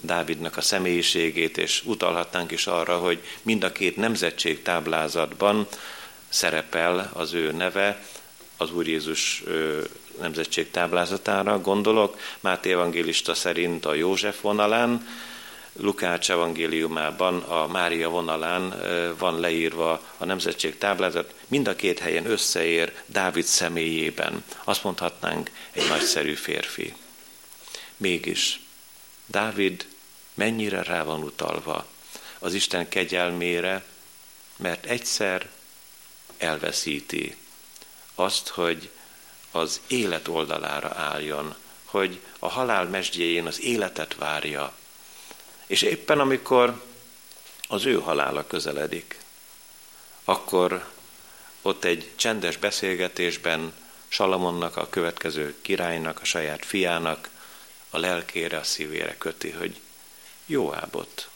Dávidnak 0.00 0.56
a 0.56 0.60
személyiségét, 0.60 1.58
és 1.58 1.82
utalhatnánk 1.84 2.50
is 2.50 2.66
arra, 2.66 2.98
hogy 2.98 3.22
mind 3.42 3.64
a 3.64 3.72
két 3.72 3.96
nemzetség 3.96 4.62
táblázatban 4.62 5.66
szerepel 6.28 7.10
az 7.14 7.32
ő 7.32 7.52
neve, 7.52 8.04
az 8.56 8.72
Úr 8.72 8.88
Jézus 8.88 9.42
nemzetség 10.20 10.70
táblázatára 10.70 11.60
gondolok, 11.60 12.18
Máté 12.40 12.72
evangélista 12.72 13.34
szerint 13.34 13.84
a 13.84 13.94
József 13.94 14.40
vonalán, 14.40 15.08
Lukács 15.80 16.30
evangéliumában 16.30 17.42
a 17.42 17.66
Mária 17.66 18.08
vonalán 18.08 18.82
van 19.18 19.40
leírva 19.40 20.02
a 20.16 20.24
nemzetség 20.24 20.78
táblázat, 20.78 21.34
mind 21.46 21.68
a 21.68 21.76
két 21.76 21.98
helyen 21.98 22.26
összeér 22.26 22.92
Dávid 23.06 23.44
személyében. 23.44 24.44
Azt 24.64 24.84
mondhatnánk, 24.84 25.50
egy 25.72 25.88
nagyszerű 25.88 26.34
férfi. 26.34 26.94
Mégis 27.96 28.60
Dávid 29.26 29.86
mennyire 30.34 30.82
rá 30.82 31.02
van 31.02 31.22
utalva 31.22 31.86
az 32.38 32.54
Isten 32.54 32.88
kegyelmére, 32.88 33.84
mert 34.56 34.86
egyszer 34.86 35.48
elveszíti 36.38 37.36
azt, 38.14 38.48
hogy 38.48 38.90
az 39.50 39.80
élet 39.86 40.28
oldalára 40.28 40.92
álljon, 40.94 41.54
hogy 41.84 42.20
a 42.38 42.48
halál 42.48 42.84
mesdjéjén 42.84 43.46
az 43.46 43.60
életet 43.60 44.14
várja. 44.14 44.72
És 45.68 45.82
éppen 45.82 46.20
amikor 46.20 46.82
az 47.68 47.86
ő 47.86 48.00
halála 48.00 48.46
közeledik, 48.46 49.20
akkor 50.24 50.88
ott 51.62 51.84
egy 51.84 52.10
csendes 52.16 52.56
beszélgetésben 52.56 53.72
Salamonnak, 54.08 54.76
a 54.76 54.88
következő 54.88 55.56
királynak, 55.62 56.20
a 56.20 56.24
saját 56.24 56.64
fiának 56.64 57.28
a 57.90 57.98
lelkére, 57.98 58.58
a 58.58 58.62
szívére 58.62 59.16
köti, 59.18 59.50
hogy 59.50 59.80
Jóábot, 60.46 61.28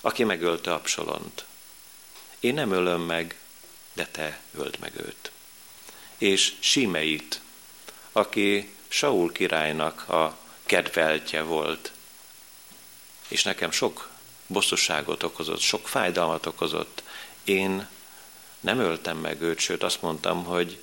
aki 0.00 0.24
megölte 0.24 0.72
Absalont. 0.72 1.44
Én 2.40 2.54
nem 2.54 2.72
ölöm 2.72 3.00
meg, 3.00 3.38
de 3.92 4.06
te 4.06 4.40
öld 4.54 4.76
meg 4.80 4.92
őt. 4.96 5.30
És 6.18 6.52
Simeit, 6.58 7.40
aki 8.12 8.74
Saul 8.88 9.32
királynak 9.32 10.08
a 10.08 10.38
kedveltje 10.66 11.42
volt, 11.42 11.92
és 13.28 13.42
nekem 13.42 13.70
sok 13.70 14.08
bosszúságot 14.46 15.22
okozott, 15.22 15.60
sok 15.60 15.88
fájdalmat 15.88 16.46
okozott. 16.46 17.02
Én 17.44 17.88
nem 18.60 18.78
öltem 18.78 19.16
meg 19.18 19.40
őt, 19.40 19.58
sőt 19.58 19.82
azt 19.82 20.02
mondtam, 20.02 20.44
hogy 20.44 20.80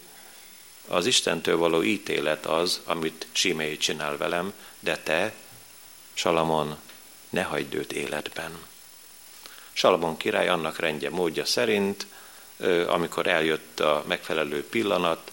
az 0.88 1.06
Istentől 1.06 1.58
való 1.58 1.84
ítélet 1.84 2.46
az, 2.46 2.82
amit 2.84 3.28
Simei 3.32 3.78
csinál 3.78 4.18
velem, 4.18 4.54
de 4.80 4.98
te, 4.98 5.34
Salamon, 6.14 6.78
ne 7.30 7.42
hagyd 7.42 7.74
őt 7.74 7.94
életben. 7.94 8.60
Salamon 9.74 10.18
király 10.18 10.48
annak 10.48 10.80
rendje 10.80 11.10
módja 11.10 11.46
szerint, 11.46 12.08
amikor 12.88 13.28
eljött 13.28 13.80
a 13.80 14.04
megfelelő 14.08 14.66
pillanat, 14.66 15.32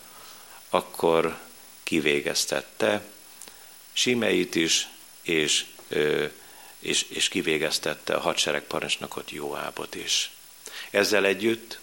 akkor 0.68 1.38
kivégeztette 1.83 3.05
Simeit 3.92 4.55
is, 4.55 4.88
és, 5.22 5.64
és, 6.82 7.02
és 7.02 7.28
kivégeztette 7.28 8.14
a 8.14 8.20
hadsereg 8.20 8.62
parancsnokot 8.62 9.30
Jóábot 9.30 9.94
is. 9.94 10.30
Ezzel 10.90 11.24
együtt 11.24 11.78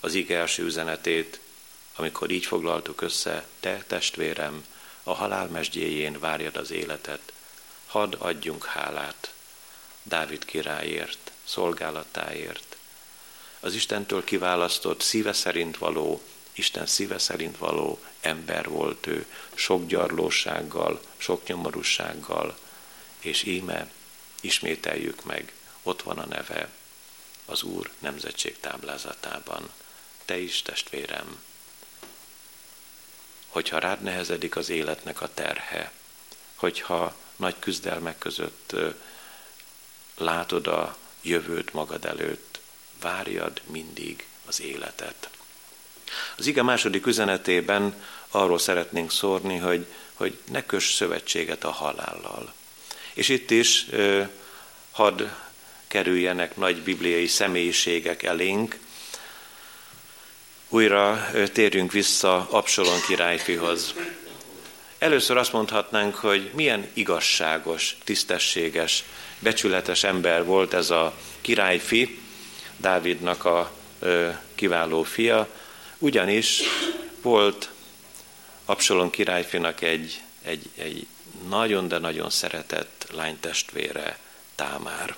az 0.00 0.14
ige 0.14 0.38
első 0.38 0.64
üzenetét, 0.64 1.40
amikor 1.94 2.30
így 2.30 2.44
foglaltuk 2.44 3.00
össze, 3.00 3.46
te 3.60 3.84
testvérem, 3.86 4.66
a 5.02 5.14
halál 5.14 5.46
mesdjéjén 5.46 6.20
várjad 6.20 6.56
az 6.56 6.70
életet, 6.70 7.32
hadd 7.86 8.14
adjunk 8.14 8.64
hálát 8.64 9.34
Dávid 10.02 10.44
királyért, 10.44 11.32
szolgálatáért. 11.44 12.76
Az 13.60 13.74
Istentől 13.74 14.24
kiválasztott, 14.24 15.00
szíve 15.00 15.32
szerint 15.32 15.76
való, 15.76 16.22
Isten 16.52 16.86
szíve 16.86 17.18
szerint 17.18 17.58
való 17.58 18.00
ember 18.20 18.68
volt 18.68 19.06
ő, 19.06 19.26
sok 19.54 19.86
gyarlósággal, 19.86 21.00
sok 21.16 21.46
nyomorúsággal, 21.46 22.56
és 23.24 23.42
íme 23.42 23.90
ismételjük 24.40 25.24
meg, 25.24 25.52
ott 25.82 26.02
van 26.02 26.18
a 26.18 26.26
neve 26.26 26.68
az 27.44 27.62
Úr 27.62 27.90
nemzetség 27.98 28.60
táblázatában. 28.60 29.70
Te 30.24 30.38
is, 30.38 30.62
testvérem, 30.62 31.42
hogyha 33.48 33.78
rád 33.78 34.02
nehezedik 34.02 34.56
az 34.56 34.68
életnek 34.68 35.20
a 35.20 35.34
terhe, 35.34 35.92
hogyha 36.54 37.16
nagy 37.36 37.58
küzdelmek 37.58 38.18
között 38.18 38.74
látod 40.16 40.66
a 40.66 40.96
jövőt 41.22 41.72
magad 41.72 42.04
előtt, 42.04 42.60
várjad 43.00 43.60
mindig 43.66 44.26
az 44.46 44.60
életet. 44.60 45.28
Az 46.36 46.46
ige 46.46 46.62
második 46.62 47.06
üzenetében 47.06 48.02
arról 48.28 48.58
szeretnénk 48.58 49.10
szórni, 49.10 49.56
hogy, 49.56 49.86
hogy 50.14 50.38
ne 50.50 50.66
kös 50.66 50.94
szövetséget 50.94 51.64
a 51.64 51.70
halállal. 51.70 52.54
És 53.14 53.28
itt 53.28 53.50
is 53.50 53.86
hadd 54.90 55.22
kerüljenek 55.86 56.56
nagy 56.56 56.82
bibliai 56.82 57.26
személyiségek 57.26 58.22
elénk. 58.22 58.78
Újra 60.68 61.30
térjünk 61.52 61.92
vissza 61.92 62.46
Absalon 62.50 63.00
királyfihoz. 63.06 63.94
Először 64.98 65.36
azt 65.36 65.52
mondhatnánk, 65.52 66.14
hogy 66.14 66.50
milyen 66.54 66.88
igazságos, 66.92 67.96
tisztességes, 68.04 69.04
becsületes 69.38 70.04
ember 70.04 70.44
volt 70.44 70.74
ez 70.74 70.90
a 70.90 71.14
királyfi, 71.40 72.18
Dávidnak 72.76 73.44
a 73.44 73.72
kiváló 74.54 75.02
fia, 75.02 75.48
ugyanis 75.98 76.62
volt 77.22 77.70
Absalon 78.64 79.10
királyfinak 79.10 79.80
egy, 79.82 80.20
egy, 80.42 80.70
egy 80.76 81.06
nagyon, 81.48 81.88
de 81.88 81.98
nagyon 81.98 82.30
szeretett 82.30 82.93
lánytestvére, 83.10 84.18
Támár. 84.54 85.16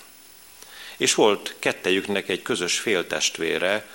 És 0.97 1.13
volt 1.13 1.55
kettejüknek 1.59 2.29
egy 2.29 2.41
közös 2.41 2.79
féltestvére, 2.79 3.87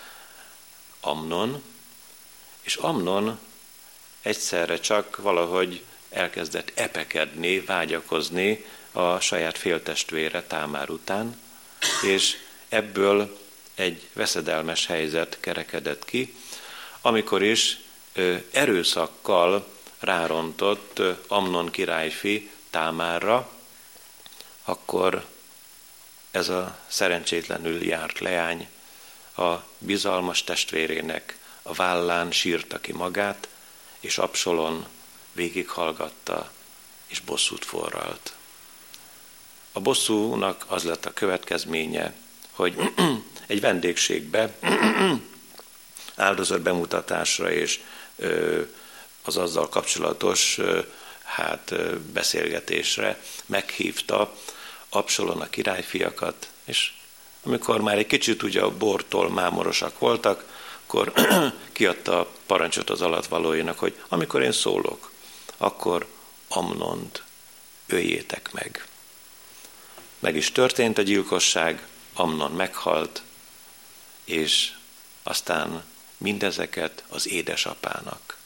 Amnon, 1.01 1.63
és 2.63 2.75
Amnon 2.75 3.39
egyszerre 4.23 4.81
csak 4.81 5.17
valahogy 5.17 5.85
elkezdett 6.11 6.73
epekedni, 6.75 7.61
vágyakozni 7.61 8.65
a 8.93 9.21
saját 9.21 9.59
féltestvére 9.59 10.43
Támár 10.43 10.91
után, 10.91 11.41
és 12.03 12.37
ebből 12.69 13.39
egy 13.75 14.09
veszedelmes 14.13 14.87
helyzet 14.87 15.37
kerekedett 15.41 16.05
ki, 16.05 16.35
amikor 17.01 17.43
is 17.43 17.79
erőszakkal 18.51 19.67
rárontott 19.99 21.03
Amnon 21.29 21.71
királyfi 21.71 22.51
Támárra, 22.71 23.51
akkor 24.65 25.27
ez 26.31 26.49
a 26.49 26.79
szerencsétlenül 26.87 27.85
járt 27.85 28.19
leány 28.19 28.69
a 29.37 29.55
bizalmas 29.79 30.45
testvérének 30.45 31.39
a 31.63 31.73
vállán 31.73 32.31
sírta 32.31 32.81
ki 32.81 32.93
magát, 32.93 33.49
és 34.01 34.19
Absolon 34.19 34.87
végighallgatta, 35.33 36.51
és 37.07 37.21
bosszút 37.21 37.65
forralt. 37.65 38.35
A 39.73 39.81
bosszúnak 39.81 40.65
az 40.69 40.85
lett 40.85 41.07
a 41.07 41.13
következménye, 41.13 42.15
hogy 42.51 42.77
egy 43.47 43.61
vendégségbe 43.61 44.55
áldozat 46.17 46.61
bemutatásra 46.61 47.51
és 47.51 47.81
az 49.23 49.37
azzal 49.37 49.69
kapcsolatos 49.69 50.59
hát 51.35 51.73
beszélgetésre 52.13 53.23
meghívta 53.47 54.35
Absalon 54.89 55.41
a 55.41 55.51
királyfiakat, 55.51 56.51
és 56.65 56.93
amikor 57.43 57.81
már 57.81 57.99
egy 57.99 58.07
kicsit 58.07 58.43
ugye 58.43 58.61
a 58.61 58.77
bortól 58.77 59.31
mámorosak 59.31 59.99
voltak, 59.99 60.45
akkor 60.85 61.13
kiadta 61.73 62.21
a 62.21 62.33
parancsot 62.47 62.91
az 62.91 63.01
alatvalóinak, 63.01 63.79
hogy 63.79 64.01
amikor 64.09 64.43
én 64.43 64.53
szólok, 64.53 65.11
akkor 65.57 66.07
Amnont 66.49 67.23
öljétek 67.87 68.53
meg. 68.53 68.87
Meg 70.19 70.37
is 70.37 70.53
történt 70.53 70.99
a 70.99 71.03
gyilkosság, 71.03 71.87
Amnon 72.15 72.53
meghalt, 72.53 73.23
és 74.25 74.73
aztán 75.23 75.85
mindezeket 76.17 77.05
az 77.09 77.29
édesapának 77.29 78.41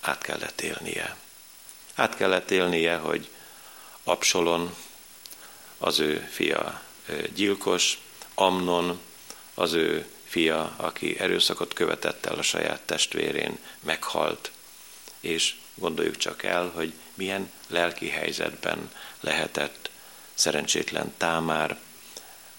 át 0.00 0.22
kellett 0.22 0.60
élnie. 0.60 1.16
Át 1.94 2.16
kellett 2.16 2.50
élnie, 2.50 2.96
hogy 2.96 3.28
Absolon, 4.04 4.74
az 5.78 5.98
ő 5.98 6.28
fia 6.30 6.82
gyilkos, 7.34 7.98
Amnon, 8.34 9.00
az 9.54 9.72
ő 9.72 10.06
fia, 10.24 10.74
aki 10.76 11.18
erőszakot 11.18 11.72
követett 11.74 12.26
el 12.26 12.38
a 12.38 12.42
saját 12.42 12.80
testvérén, 12.80 13.58
meghalt. 13.80 14.50
És 15.20 15.54
gondoljuk 15.74 16.16
csak 16.16 16.42
el, 16.42 16.70
hogy 16.74 16.92
milyen 17.14 17.50
lelki 17.66 18.08
helyzetben 18.08 18.90
lehetett 19.20 19.90
szerencsétlen 20.34 21.14
Támár, 21.16 21.78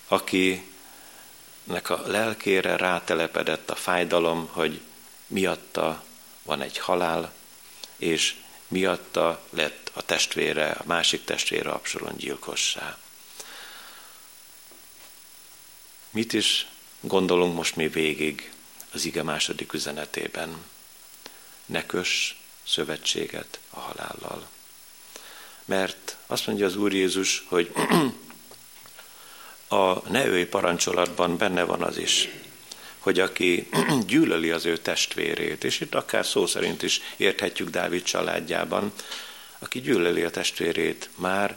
akinek 0.07 1.89
a 1.89 2.01
lelkére 2.05 2.75
rátelepedett 2.75 3.69
a 3.69 3.75
fájdalom, 3.75 4.49
hogy 4.51 4.81
miatta 5.27 6.03
van 6.43 6.61
egy 6.61 6.77
halál, 6.77 7.33
és 7.97 8.35
miatta 8.67 9.41
lett 9.49 9.91
a 9.93 10.01
testvére, 10.01 10.69
a 10.69 10.83
másik 10.85 11.23
testvére 11.23 11.69
Absalon 11.69 12.17
gyilkossá. 12.17 12.97
Mit 16.09 16.33
is 16.33 16.67
gondolunk 16.99 17.55
most 17.55 17.75
mi 17.75 17.87
végig 17.87 18.53
az 18.91 19.05
ige 19.05 19.23
második 19.23 19.73
üzenetében? 19.73 20.63
Ne 21.65 21.85
kös 21.85 22.39
szövetséget 22.67 23.59
a 23.69 23.79
halállal. 23.79 24.47
Mert 25.65 26.17
azt 26.27 26.47
mondja 26.47 26.65
az 26.65 26.75
Úr 26.75 26.93
Jézus, 26.93 27.43
hogy 27.47 27.71
a 29.67 30.09
neői 30.09 30.45
parancsolatban 30.45 31.37
benne 31.37 31.63
van 31.63 31.83
az 31.83 31.97
is, 31.97 32.29
hogy 33.01 33.19
aki 33.19 33.69
gyűlöli 34.07 34.51
az 34.51 34.65
ő 34.65 34.77
testvérét, 34.77 35.63
és 35.63 35.79
itt 35.79 35.95
akár 35.95 36.25
szó 36.25 36.45
szerint 36.45 36.83
is 36.83 37.01
érthetjük 37.17 37.69
Dávid 37.69 38.03
családjában, 38.03 38.93
aki 39.59 39.81
gyűlöli 39.81 40.23
a 40.23 40.29
testvérét, 40.29 41.09
már 41.15 41.55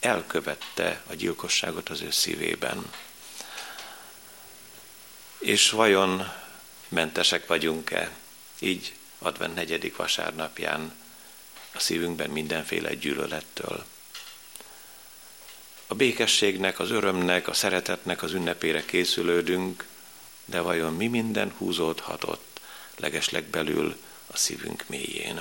elkövette 0.00 1.02
a 1.06 1.14
gyilkosságot 1.14 1.88
az 1.88 2.00
ő 2.00 2.10
szívében. 2.10 2.90
És 5.38 5.70
vajon 5.70 6.32
mentesek 6.88 7.46
vagyunk-e 7.46 8.10
így 8.58 8.94
advent 9.18 9.54
negyedik 9.54 9.96
vasárnapján 9.96 10.92
a 11.72 11.80
szívünkben 11.80 12.30
mindenféle 12.30 12.94
gyűlölettől? 12.94 13.84
A 15.86 15.94
békességnek, 15.94 16.78
az 16.78 16.90
örömnek, 16.90 17.48
a 17.48 17.52
szeretetnek 17.52 18.22
az 18.22 18.32
ünnepére 18.32 18.84
készülődünk, 18.84 19.86
de 20.50 20.60
vajon 20.60 20.94
mi 20.94 21.06
minden 21.06 21.52
húzódhatott 21.58 22.60
legesleg 22.96 23.44
belül 23.44 23.96
a 24.26 24.36
szívünk 24.36 24.84
mélyén. 24.86 25.40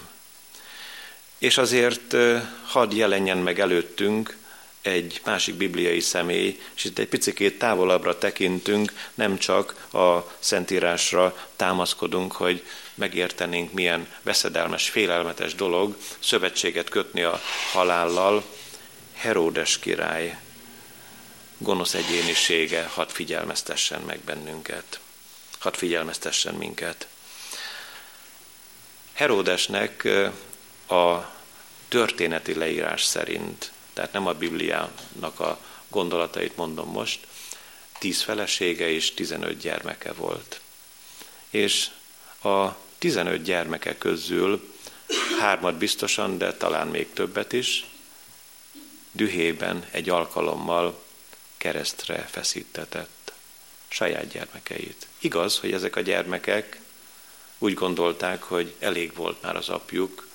És 1.37 1.57
azért 1.57 2.15
hadd 2.65 2.95
jelenjen 2.95 3.37
meg 3.37 3.59
előttünk 3.59 4.37
egy 4.81 5.21
másik 5.25 5.55
bibliai 5.55 5.99
személy, 5.99 6.59
és 6.75 6.83
itt 6.83 6.99
egy 6.99 7.07
picit 7.07 7.57
távolabbra 7.57 8.17
tekintünk, 8.17 8.93
nem 9.13 9.37
csak 9.37 9.87
a 9.93 10.35
Szentírásra 10.39 11.47
támaszkodunk, 11.55 12.31
hogy 12.31 12.63
megértenénk, 12.93 13.73
milyen 13.73 14.07
veszedelmes, 14.21 14.89
félelmetes 14.89 15.55
dolog 15.55 15.95
szövetséget 16.19 16.89
kötni 16.89 17.21
a 17.21 17.41
halállal. 17.71 18.43
Heródes 19.13 19.79
király 19.79 20.37
gonosz 21.57 21.93
egyénisége 21.93 22.85
hadd 22.93 23.07
figyelmeztessen 23.07 24.01
meg 24.01 24.19
bennünket. 24.19 24.99
Hadd 25.59 25.73
figyelmeztessen 25.73 26.53
minket. 26.53 27.07
Heródesnek 29.13 30.07
a 30.87 31.17
történeti 31.87 32.53
leírás 32.53 33.03
szerint, 33.03 33.71
tehát 33.93 34.11
nem 34.11 34.27
a 34.27 34.33
Bibliának 34.33 35.39
a 35.39 35.59
gondolatait 35.87 36.55
mondom 36.55 36.89
most, 36.89 37.27
tíz 37.99 38.21
felesége 38.21 38.89
és 38.89 39.13
tizenöt 39.13 39.57
gyermeke 39.57 40.13
volt. 40.13 40.61
És 41.49 41.89
a 42.43 42.67
tizenöt 42.97 43.43
gyermeke 43.43 43.97
közül 43.97 44.75
hármat 45.39 45.75
biztosan, 45.75 46.37
de 46.37 46.53
talán 46.53 46.87
még 46.87 47.13
többet 47.13 47.53
is, 47.53 47.85
dühében 49.11 49.85
egy 49.91 50.09
alkalommal 50.09 51.05
keresztre 51.57 52.27
feszítetett 52.31 53.33
saját 53.87 54.27
gyermekeit. 54.27 55.07
Igaz, 55.19 55.59
hogy 55.59 55.71
ezek 55.71 55.95
a 55.95 56.01
gyermekek 56.01 56.79
úgy 57.57 57.73
gondolták, 57.73 58.43
hogy 58.43 58.75
elég 58.79 59.15
volt 59.15 59.41
már 59.41 59.55
az 59.55 59.69
apjuk 59.69 60.27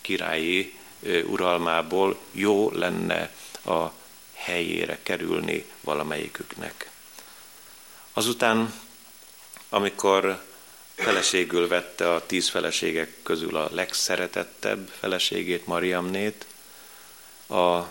királyi 0.00 0.78
uralmából, 1.24 2.18
jó 2.32 2.70
lenne 2.70 3.34
a 3.64 3.86
helyére 4.34 4.98
kerülni 5.02 5.64
valamelyiküknek. 5.80 6.90
Azután, 8.12 8.74
amikor 9.68 10.44
feleségül 10.94 11.68
vette 11.68 12.12
a 12.14 12.26
tíz 12.26 12.48
feleségek 12.48 13.12
közül 13.22 13.56
a 13.56 13.68
legszeretettebb 13.72 14.88
feleségét, 14.98 15.66
Mariamnét, 15.66 16.46
a 17.48 17.82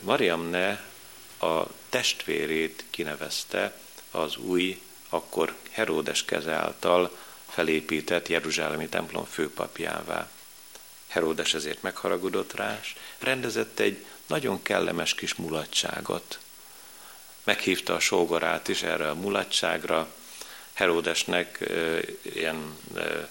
Mariamne 0.00 0.87
a 1.38 1.66
testvérét 1.88 2.84
kinevezte 2.90 3.76
az 4.10 4.36
új, 4.36 4.80
akkor 5.08 5.56
Heródes 5.70 6.24
keze 6.24 6.52
által 6.52 7.16
felépített 7.48 8.28
Jeruzsálemi 8.28 8.88
templom 8.88 9.24
főpapjává. 9.24 10.30
Heródes 11.08 11.54
ezért 11.54 11.82
megharagudott 11.82 12.54
rá, 12.54 12.78
és 12.82 12.94
rendezett 13.18 13.78
egy 13.78 14.04
nagyon 14.26 14.62
kellemes 14.62 15.14
kis 15.14 15.34
mulatságot. 15.34 16.38
Meghívta 17.44 17.94
a 17.94 18.00
sógorát 18.00 18.68
is 18.68 18.82
erre 18.82 19.10
a 19.10 19.14
mulatságra. 19.14 20.08
Heródesnek 20.72 21.60
e, 21.60 22.00
ilyen 22.22 22.76
e, 22.96 23.28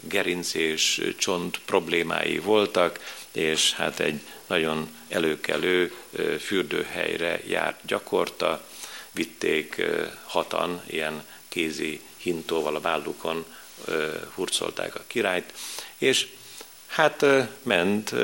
gerinc 0.00 0.54
és 0.54 1.14
csont 1.18 1.60
problémái 1.64 2.38
voltak, 2.38 3.00
és 3.32 3.72
hát 3.72 4.00
egy 4.00 4.20
nagyon 4.46 4.96
előkelő 5.08 5.94
fürdőhelyre 6.40 7.40
járt 7.46 7.80
gyakorta, 7.86 8.64
vitték 9.12 9.82
hatan 10.24 10.82
ilyen 10.86 11.24
kézi 11.48 12.00
hintóval 12.16 12.76
a 12.76 12.80
vállukon 12.80 13.44
hurcolták 14.34 14.94
a 14.94 15.04
királyt, 15.06 15.52
és 15.98 16.28
hát 16.86 17.24
ment 17.62 18.14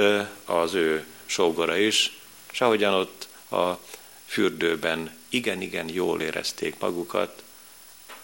az 0.44 0.74
ő 0.74 1.06
sógora 1.26 1.76
is, 1.76 2.18
és 2.52 2.60
ahogyan 2.60 2.94
ott 2.94 3.28
a 3.50 3.78
fürdőben 4.26 5.18
igen-igen 5.28 5.88
jól 5.88 6.20
érezték 6.20 6.78
magukat, 6.78 7.42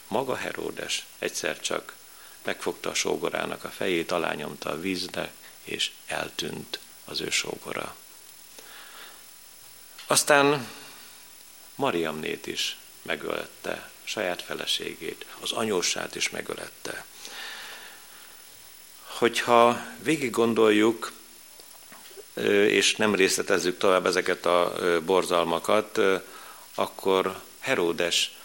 maga 0.09 0.35
Heródes 0.35 1.06
egyszer 1.18 1.61
csak 1.61 1.94
megfogta 2.44 2.90
a 2.90 2.94
sógorának 2.94 3.64
a 3.64 3.68
fejét, 3.68 4.12
alányomta 4.12 4.70
a 4.70 4.80
vízbe, 4.80 5.32
és 5.64 5.90
eltűnt 6.06 6.78
az 7.07 7.21
ő 7.21 7.31
sógora. 7.31 7.97
Aztán 10.07 10.69
Mariamnét 11.75 12.47
is 12.47 12.77
megölette, 13.03 13.90
saját 14.05 14.42
feleségét, 14.42 15.27
az 15.40 15.53
anyósát 15.53 16.14
is 16.14 16.31
megölette. 16.31 17.05
Hogyha 19.05 19.81
végig 20.03 20.31
gondoljuk, 20.31 21.12
és 22.69 22.97
nem 22.97 23.14
részletezzük 23.14 23.79
tovább 23.79 24.07
ezeket 24.07 24.47
a 24.47 24.73
borzalmakat, 25.05 26.01
akkor 26.75 27.40
Heródes 27.59 28.37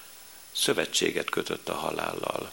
szövetséget 0.51 1.29
kötött 1.29 1.69
a 1.69 1.73
halállal. 1.73 2.51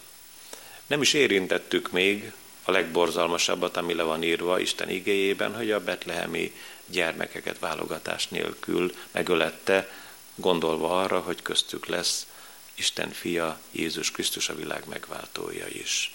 Nem 0.87 1.03
is 1.03 1.13
érintettük 1.13 1.91
még 1.91 2.33
a 2.69 2.71
legborzalmasabbat, 2.71 3.77
ami 3.77 3.95
le 3.95 4.03
van 4.03 4.23
írva 4.23 4.61
Isten 4.61 4.91
igéjében, 4.91 5.55
hogy 5.57 5.71
a 5.71 5.81
betlehemi 5.81 6.53
gyermekeket 6.87 7.59
válogatás 7.59 8.29
nélkül 8.29 8.95
megölette, 9.11 9.91
gondolva 10.35 11.01
arra, 11.01 11.21
hogy 11.21 11.43
köztük 11.43 11.87
lesz 11.87 12.27
Isten 12.75 13.11
fia, 13.11 13.61
Jézus 13.71 14.11
Krisztus 14.11 14.49
a 14.49 14.55
világ 14.55 14.83
megváltója 14.89 15.67
is. 15.67 16.15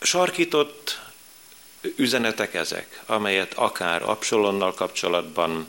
Sarkított 0.00 1.00
üzenetek 1.96 2.54
ezek, 2.54 3.02
amelyet 3.06 3.54
akár 3.54 4.02
Absalonnal 4.02 4.74
kapcsolatban, 4.74 5.66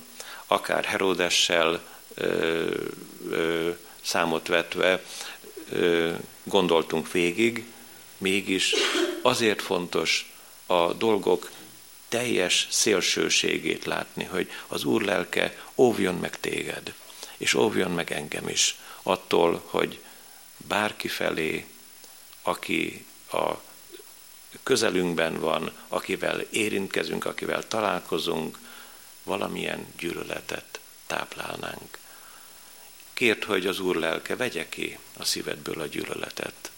akár 0.47 0.86
Heródessel 0.86 1.82
ö, 2.13 2.73
ö, 3.30 3.69
számot 4.01 4.47
vetve 4.47 5.04
ö, 5.71 6.12
gondoltunk 6.43 7.12
végig, 7.12 7.65
mégis 8.17 8.73
azért 9.25 9.61
fontos 9.61 10.33
a 10.65 10.93
dolgok 10.93 11.51
teljes 12.07 12.67
szélsőségét 12.69 13.85
látni, 13.85 14.23
hogy 14.23 14.51
az 14.67 14.83
Úr 14.83 15.01
lelke 15.01 15.57
óvjon 15.75 16.15
meg 16.15 16.39
téged, 16.39 16.93
és 17.38 17.53
óvjon 17.53 17.91
meg 17.91 18.11
engem 18.11 18.47
is 18.47 18.77
attól, 19.03 19.63
hogy 19.65 19.99
bárki 20.57 21.07
felé, 21.07 21.65
aki 22.41 23.05
a 23.31 23.51
közelünkben 24.63 25.39
van, 25.39 25.71
akivel 25.88 26.39
érintkezünk, 26.39 27.25
akivel 27.25 27.67
találkozunk, 27.67 28.59
valamilyen 29.23 29.88
gyűlöletet 29.97 30.79
táplálnánk. 31.07 31.97
Kért, 33.13 33.43
hogy 33.43 33.67
az 33.67 33.79
Úr 33.79 33.95
lelke 33.95 34.35
vegye 34.35 34.69
ki 34.69 34.97
a 35.17 35.25
szívedből 35.25 35.81
a 35.81 35.85
gyűlöletet, 35.85 36.71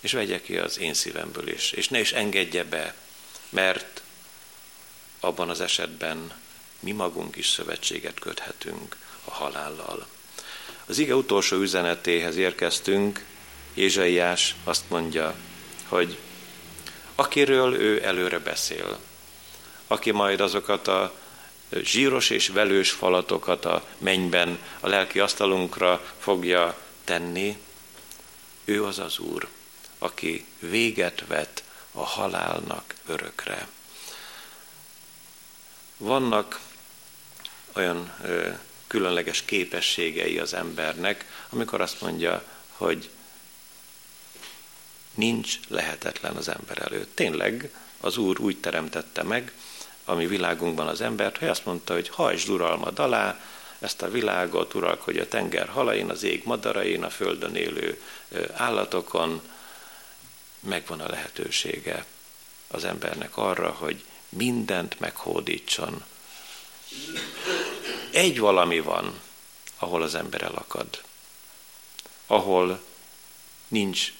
és 0.00 0.12
vegye 0.12 0.40
ki 0.40 0.58
az 0.58 0.78
én 0.78 0.94
szívemből 0.94 1.48
is, 1.48 1.72
és 1.72 1.88
ne 1.88 2.00
is 2.00 2.12
engedje 2.12 2.64
be, 2.64 2.94
mert 3.48 4.02
abban 5.20 5.50
az 5.50 5.60
esetben 5.60 6.32
mi 6.80 6.92
magunk 6.92 7.36
is 7.36 7.48
szövetséget 7.48 8.18
köthetünk 8.18 8.96
a 9.24 9.30
halállal. 9.30 10.06
Az 10.86 10.98
ige 10.98 11.14
utolsó 11.14 11.56
üzenetéhez 11.56 12.36
érkeztünk, 12.36 13.24
Jézsaiás 13.74 14.54
azt 14.64 14.84
mondja, 14.88 15.34
hogy 15.88 16.18
akiről 17.14 17.74
ő 17.74 18.04
előre 18.04 18.38
beszél, 18.38 18.98
aki 19.86 20.10
majd 20.10 20.40
azokat 20.40 20.88
a 20.88 21.14
zsíros 21.70 22.30
és 22.30 22.48
velős 22.48 22.90
falatokat 22.90 23.64
a 23.64 23.84
mennyben 23.98 24.58
a 24.80 24.88
lelki 24.88 25.20
asztalunkra 25.20 26.14
fogja 26.18 26.78
tenni, 27.04 27.56
ő 28.64 28.84
az 28.84 28.98
az 28.98 29.18
Úr, 29.18 29.48
aki 29.98 30.46
véget 30.58 31.26
vet 31.26 31.62
a 31.92 32.04
halálnak 32.04 32.94
örökre. 33.06 33.68
Vannak 35.96 36.60
olyan 37.72 38.12
ö, 38.22 38.50
különleges 38.86 39.42
képességei 39.42 40.38
az 40.38 40.54
embernek, 40.54 41.44
amikor 41.48 41.80
azt 41.80 42.00
mondja, 42.00 42.44
hogy 42.70 43.10
nincs 45.14 45.58
lehetetlen 45.68 46.36
az 46.36 46.48
ember 46.48 46.82
előtt. 46.82 47.14
Tényleg 47.14 47.70
az 48.00 48.16
Úr 48.16 48.40
úgy 48.40 48.60
teremtette 48.60 49.22
meg, 49.22 49.52
ami 50.04 50.26
világunkban 50.26 50.88
az 50.88 51.00
embert, 51.00 51.38
hogy 51.38 51.48
azt 51.48 51.64
mondta, 51.64 51.92
hogy 51.94 52.08
hajtsd 52.08 52.48
uralmad 52.48 52.98
alá, 52.98 53.40
ezt 53.78 54.02
a 54.02 54.10
világot 54.10 54.74
uralkodja 54.74 55.22
a 55.22 55.28
tenger 55.28 55.68
halain, 55.68 56.10
az 56.10 56.22
ég 56.22 56.42
madarain, 56.44 57.02
a 57.02 57.10
földön 57.10 57.54
élő 57.54 58.02
állatokon, 58.52 59.42
megvan 60.60 61.00
a 61.00 61.08
lehetősége 61.08 62.06
az 62.68 62.84
embernek 62.84 63.36
arra, 63.36 63.70
hogy 63.70 64.04
mindent 64.28 65.00
meghódítson. 65.00 66.04
Egy 68.10 68.38
valami 68.38 68.80
van, 68.80 69.20
ahol 69.78 70.02
az 70.02 70.14
ember 70.14 70.42
elakad, 70.42 71.02
ahol 72.26 72.82
nincs 73.68 74.12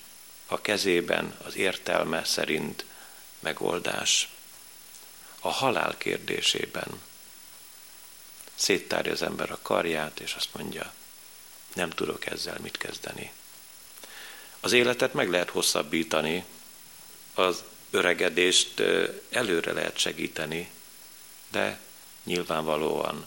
a 0.46 0.61
kezében 0.61 1.37
az 1.44 1.57
értelme 1.57 2.24
szerint 2.24 2.85
megoldás. 3.38 4.29
A 5.40 5.48
halál 5.48 5.96
kérdésében 5.98 7.03
széttárja 8.55 9.12
az 9.12 9.22
ember 9.22 9.51
a 9.51 9.59
karját, 9.62 10.20
és 10.20 10.35
azt 10.35 10.55
mondja, 10.55 10.92
nem 11.74 11.90
tudok 11.90 12.27
ezzel 12.27 12.59
mit 12.62 12.77
kezdeni. 12.77 13.33
Az 14.61 14.73
életet 14.73 15.12
meg 15.12 15.31
lehet 15.31 15.51
hosszabbítani, 15.51 16.44
az 17.35 17.64
öregedést 17.90 18.83
előre 19.31 19.73
lehet 19.73 19.99
segíteni, 19.99 20.71
de 21.51 21.81
nyilvánvalóan 22.25 23.27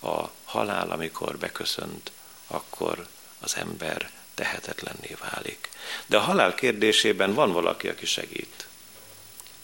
a 0.00 0.30
halál, 0.44 0.90
amikor 0.90 1.38
beköszönt, 1.38 2.10
akkor 2.46 3.06
az 3.40 3.56
ember 3.56 4.10
tehetetlenné 4.34 5.16
válik. 5.20 5.68
De 6.06 6.16
a 6.16 6.20
halál 6.20 6.54
kérdésében 6.54 7.34
van 7.34 7.52
valaki, 7.52 7.88
aki 7.88 8.06
segít. 8.06 8.66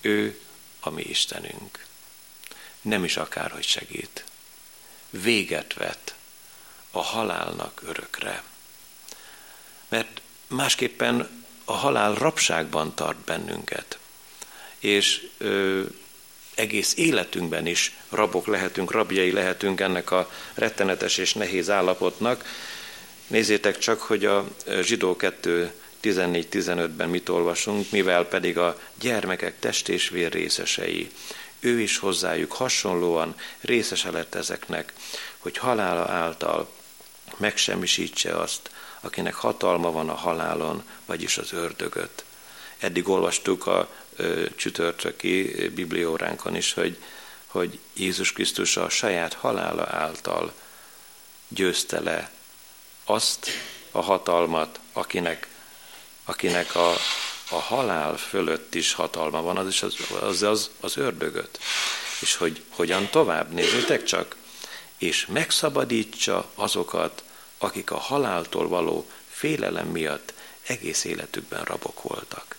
Ő 0.00 0.40
a 0.80 0.90
mi 0.90 1.02
Istenünk. 1.02 1.86
Nem 2.80 3.04
is 3.04 3.16
akárhogy 3.16 3.66
segít. 3.66 4.24
Véget 5.10 5.74
vet 5.74 6.14
a 6.90 7.02
halálnak 7.02 7.82
örökre. 7.84 8.42
Mert 9.88 10.20
másképpen 10.50 11.44
a 11.64 11.72
halál 11.72 12.14
rabságban 12.14 12.94
tart 12.94 13.18
bennünket. 13.18 13.98
És 14.78 15.26
ö, 15.38 15.82
egész 16.54 16.96
életünkben 16.96 17.66
is 17.66 17.96
rabok 18.08 18.46
lehetünk, 18.46 18.90
rabjai 18.90 19.32
lehetünk 19.32 19.80
ennek 19.80 20.10
a 20.10 20.30
rettenetes 20.54 21.16
és 21.16 21.34
nehéz 21.34 21.70
állapotnak, 21.70 22.44
Nézzétek 23.30 23.78
csak, 23.78 24.00
hogy 24.00 24.24
a 24.24 24.48
zsidó 24.80 25.16
2 25.16 25.72
14-15-ben 26.02 27.08
mit 27.08 27.28
olvasunk, 27.28 27.90
mivel 27.90 28.24
pedig 28.24 28.58
a 28.58 28.78
gyermekek 29.00 29.58
test 29.58 29.88
és 29.88 30.08
vér 30.08 30.32
részesei. 30.32 31.10
Ő 31.60 31.80
is 31.80 31.98
hozzájuk 31.98 32.52
hasonlóan 32.52 33.34
részese 33.60 34.10
lett 34.10 34.34
ezeknek, 34.34 34.92
hogy 35.38 35.56
halála 35.56 36.08
által 36.08 36.70
megsemmisítse 37.36 38.36
azt, 38.36 38.70
akinek 39.00 39.34
hatalma 39.34 39.90
van 39.92 40.08
a 40.08 40.14
halálon, 40.14 40.82
vagyis 41.06 41.38
az 41.38 41.52
ördögöt. 41.52 42.24
Eddig 42.78 43.08
olvastuk 43.08 43.66
a 43.66 43.88
ö, 44.16 44.44
csütörtöki 44.56 45.68
biblióránkon 45.74 46.56
is, 46.56 46.72
hogy, 46.72 46.96
hogy 47.46 47.78
Jézus 47.92 48.32
Krisztus 48.32 48.76
a 48.76 48.88
saját 48.88 49.34
halála 49.34 49.86
által 49.86 50.52
győzte 51.48 52.00
le 52.00 52.30
azt 53.04 53.48
a 53.90 54.00
hatalmat, 54.00 54.80
akinek, 54.92 55.48
akinek 56.24 56.74
a, 56.74 56.90
a 57.50 57.58
halál 57.58 58.16
fölött 58.16 58.74
is 58.74 58.92
hatalma 58.92 59.42
van, 59.42 59.56
az 59.56 59.66
is 59.66 59.82
az, 59.82 59.96
az, 60.20 60.42
az, 60.42 60.70
az 60.80 60.96
ördögöt. 60.96 61.58
És 62.20 62.36
hogy 62.36 62.62
hogyan 62.68 63.08
tovább, 63.10 63.52
nézzétek 63.52 64.04
csak, 64.04 64.36
és 64.98 65.26
megszabadítsa 65.26 66.50
azokat, 66.54 67.22
akik 67.62 67.90
a 67.90 67.98
haláltól 67.98 68.68
való 68.68 69.10
félelem 69.28 69.86
miatt 69.86 70.32
egész 70.66 71.04
életükben 71.04 71.64
rabok 71.64 72.02
voltak. 72.02 72.56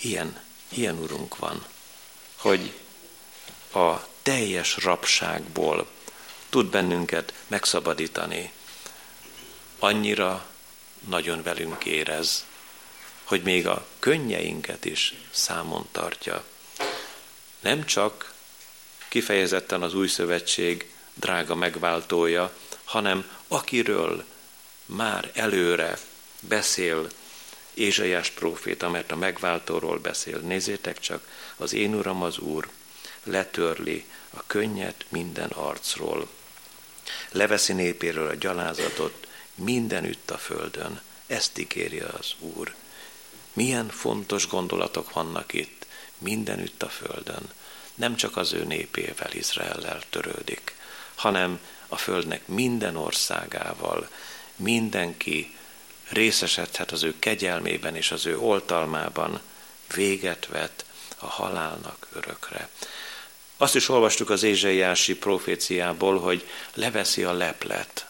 Ilyen, 0.00 0.40
ilyen 0.68 0.98
urunk 0.98 1.36
van, 1.36 1.66
hogy 2.36 2.72
a 3.72 3.96
teljes 4.22 4.76
rabságból 4.76 5.88
tud 6.48 6.66
bennünket 6.66 7.32
megszabadítani, 7.46 8.52
annyira 9.78 10.46
nagyon 11.08 11.42
velünk 11.42 11.84
érez, 11.84 12.44
hogy 13.24 13.42
még 13.42 13.66
a 13.66 13.86
könnyeinket 13.98 14.84
is 14.84 15.14
számon 15.30 15.88
tartja. 15.92 16.44
Nem 17.60 17.84
csak 17.84 18.34
kifejezetten 19.08 19.82
az 19.82 19.94
új 19.94 20.08
szövetség 20.08 20.92
drága 21.14 21.54
megváltója, 21.54 22.52
hanem 22.84 23.39
akiről 23.52 24.24
már 24.86 25.30
előre 25.34 25.98
beszél 26.40 27.08
Ézsaiás 27.74 28.30
próféta, 28.30 28.88
mert 28.88 29.12
a 29.12 29.16
megváltóról 29.16 29.98
beszél. 29.98 30.38
Nézzétek 30.38 30.98
csak, 30.98 31.28
az 31.56 31.72
én 31.72 31.94
uram 31.94 32.22
az 32.22 32.38
Úr 32.38 32.68
letörli 33.24 34.04
a 34.30 34.46
könnyet 34.46 35.04
minden 35.08 35.48
arcról. 35.50 36.28
Leveszi 37.30 37.72
népéről 37.72 38.28
a 38.28 38.34
gyalázatot, 38.34 39.26
mindenütt 39.54 40.30
a 40.30 40.38
földön. 40.38 41.00
Ezt 41.26 41.58
ígéri 41.58 42.00
az 42.00 42.34
Úr. 42.38 42.74
Milyen 43.52 43.88
fontos 43.88 44.48
gondolatok 44.48 45.12
vannak 45.12 45.52
itt, 45.52 45.86
mindenütt 46.18 46.82
a 46.82 46.88
földön. 46.88 47.52
Nem 47.94 48.16
csak 48.16 48.36
az 48.36 48.52
ő 48.52 48.64
népével, 48.64 49.32
Izraellel 49.32 50.02
törődik, 50.10 50.74
hanem 51.14 51.60
a 51.92 51.96
földnek 51.96 52.46
minden 52.46 52.96
országával, 52.96 54.08
mindenki 54.56 55.54
részesedhet 56.08 56.90
az 56.90 57.02
ő 57.02 57.14
kegyelmében 57.18 57.96
és 57.96 58.10
az 58.10 58.26
ő 58.26 58.38
oltalmában, 58.38 59.40
véget 59.94 60.46
vet 60.46 60.84
a 61.18 61.26
halálnak 61.26 62.06
örökre. 62.12 62.68
Azt 63.56 63.74
is 63.74 63.88
olvastuk 63.88 64.30
az 64.30 64.42
Ézsaiási 64.42 65.16
proféciából, 65.16 66.20
hogy 66.20 66.48
leveszi 66.74 67.22
a 67.22 67.32
leplet. 67.32 68.06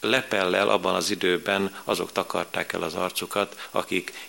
Lepellel 0.00 0.68
abban 0.68 0.94
az 0.94 1.10
időben 1.10 1.76
azok 1.84 2.12
takarták 2.12 2.72
el 2.72 2.82
az 2.82 2.94
arcukat, 2.94 3.68
akik 3.70 4.28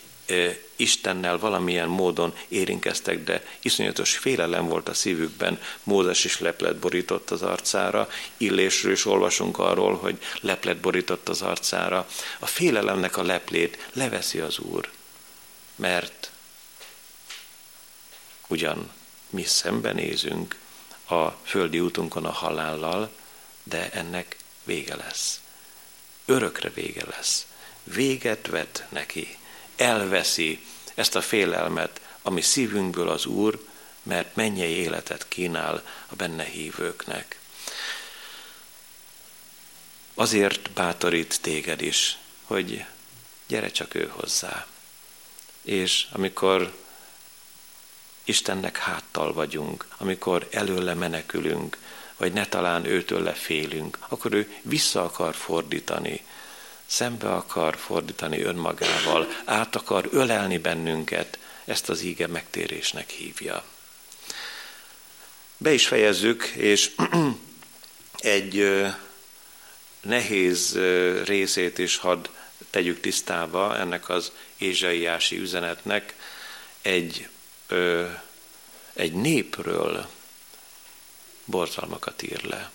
Istennel 0.76 1.38
valamilyen 1.38 1.88
módon 1.88 2.34
érinkeztek, 2.48 3.24
de 3.24 3.46
iszonyatos 3.60 4.16
félelem 4.16 4.66
volt 4.66 4.88
a 4.88 4.94
szívükben. 4.94 5.60
Mózes 5.82 6.24
is 6.24 6.40
leplet 6.40 6.76
borított 6.76 7.30
az 7.30 7.42
arcára, 7.42 8.08
Illésről 8.36 8.92
is 8.92 9.04
olvasunk 9.04 9.58
arról, 9.58 9.96
hogy 9.96 10.22
leplet 10.40 10.76
borított 10.76 11.28
az 11.28 11.42
arcára. 11.42 12.08
A 12.38 12.46
félelemnek 12.46 13.16
a 13.16 13.22
leplét 13.22 13.88
leveszi 13.92 14.38
az 14.38 14.58
Úr, 14.58 14.90
mert 15.76 16.30
ugyan 18.46 18.90
mi 19.30 19.42
szembenézünk 19.42 20.56
a 21.08 21.28
földi 21.28 21.80
útunkon 21.80 22.24
a 22.24 22.30
halállal, 22.30 23.10
de 23.62 23.90
ennek 23.90 24.36
vége 24.64 24.96
lesz. 24.96 25.40
Örökre 26.24 26.70
vége 26.70 27.04
lesz. 27.10 27.46
Véget 27.84 28.46
vet 28.46 28.86
neki 28.88 29.36
elveszi 29.76 30.64
ezt 30.94 31.16
a 31.16 31.20
félelmet, 31.20 32.00
ami 32.22 32.40
szívünkből 32.40 33.08
az 33.08 33.26
Úr, 33.26 33.64
mert 34.02 34.36
mennyei 34.36 34.74
életet 34.74 35.28
kínál 35.28 35.82
a 36.06 36.14
benne 36.14 36.44
hívőknek. 36.44 37.38
Azért 40.14 40.70
bátorít 40.70 41.38
téged 41.40 41.80
is, 41.80 42.18
hogy 42.44 42.84
gyere 43.46 43.70
csak 43.70 43.94
ő 43.94 44.12
hozzá. 44.16 44.66
És 45.62 46.06
amikor 46.12 46.74
Istennek 48.24 48.76
háttal 48.76 49.32
vagyunk, 49.32 49.86
amikor 49.96 50.48
előle 50.50 50.94
menekülünk, 50.94 51.78
vagy 52.16 52.32
ne 52.32 52.46
talán 52.46 52.84
őtől 52.84 53.22
lefélünk, 53.22 53.98
akkor 54.08 54.32
ő 54.32 54.54
vissza 54.62 55.04
akar 55.04 55.34
fordítani 55.34 56.24
szembe 56.86 57.32
akar 57.32 57.76
fordítani 57.76 58.42
önmagával, 58.42 59.28
át 59.44 59.76
akar 59.76 60.08
ölelni 60.10 60.58
bennünket, 60.58 61.38
ezt 61.64 61.88
az 61.88 62.02
íge 62.02 62.26
megtérésnek 62.26 63.10
hívja. 63.10 63.64
Be 65.56 65.72
is 65.72 65.86
fejezzük, 65.86 66.44
és 66.44 66.90
egy 68.18 68.84
nehéz 70.00 70.78
részét 71.24 71.78
is 71.78 71.96
hadd 71.96 72.28
tegyük 72.70 73.00
tisztába 73.00 73.76
ennek 73.76 74.08
az 74.08 74.32
ézsaiási 74.56 75.38
üzenetnek. 75.38 76.14
Egy, 76.82 77.28
egy 78.92 79.12
népről 79.12 80.08
borzalmakat 81.44 82.22
ír 82.22 82.44
le. 82.44 82.70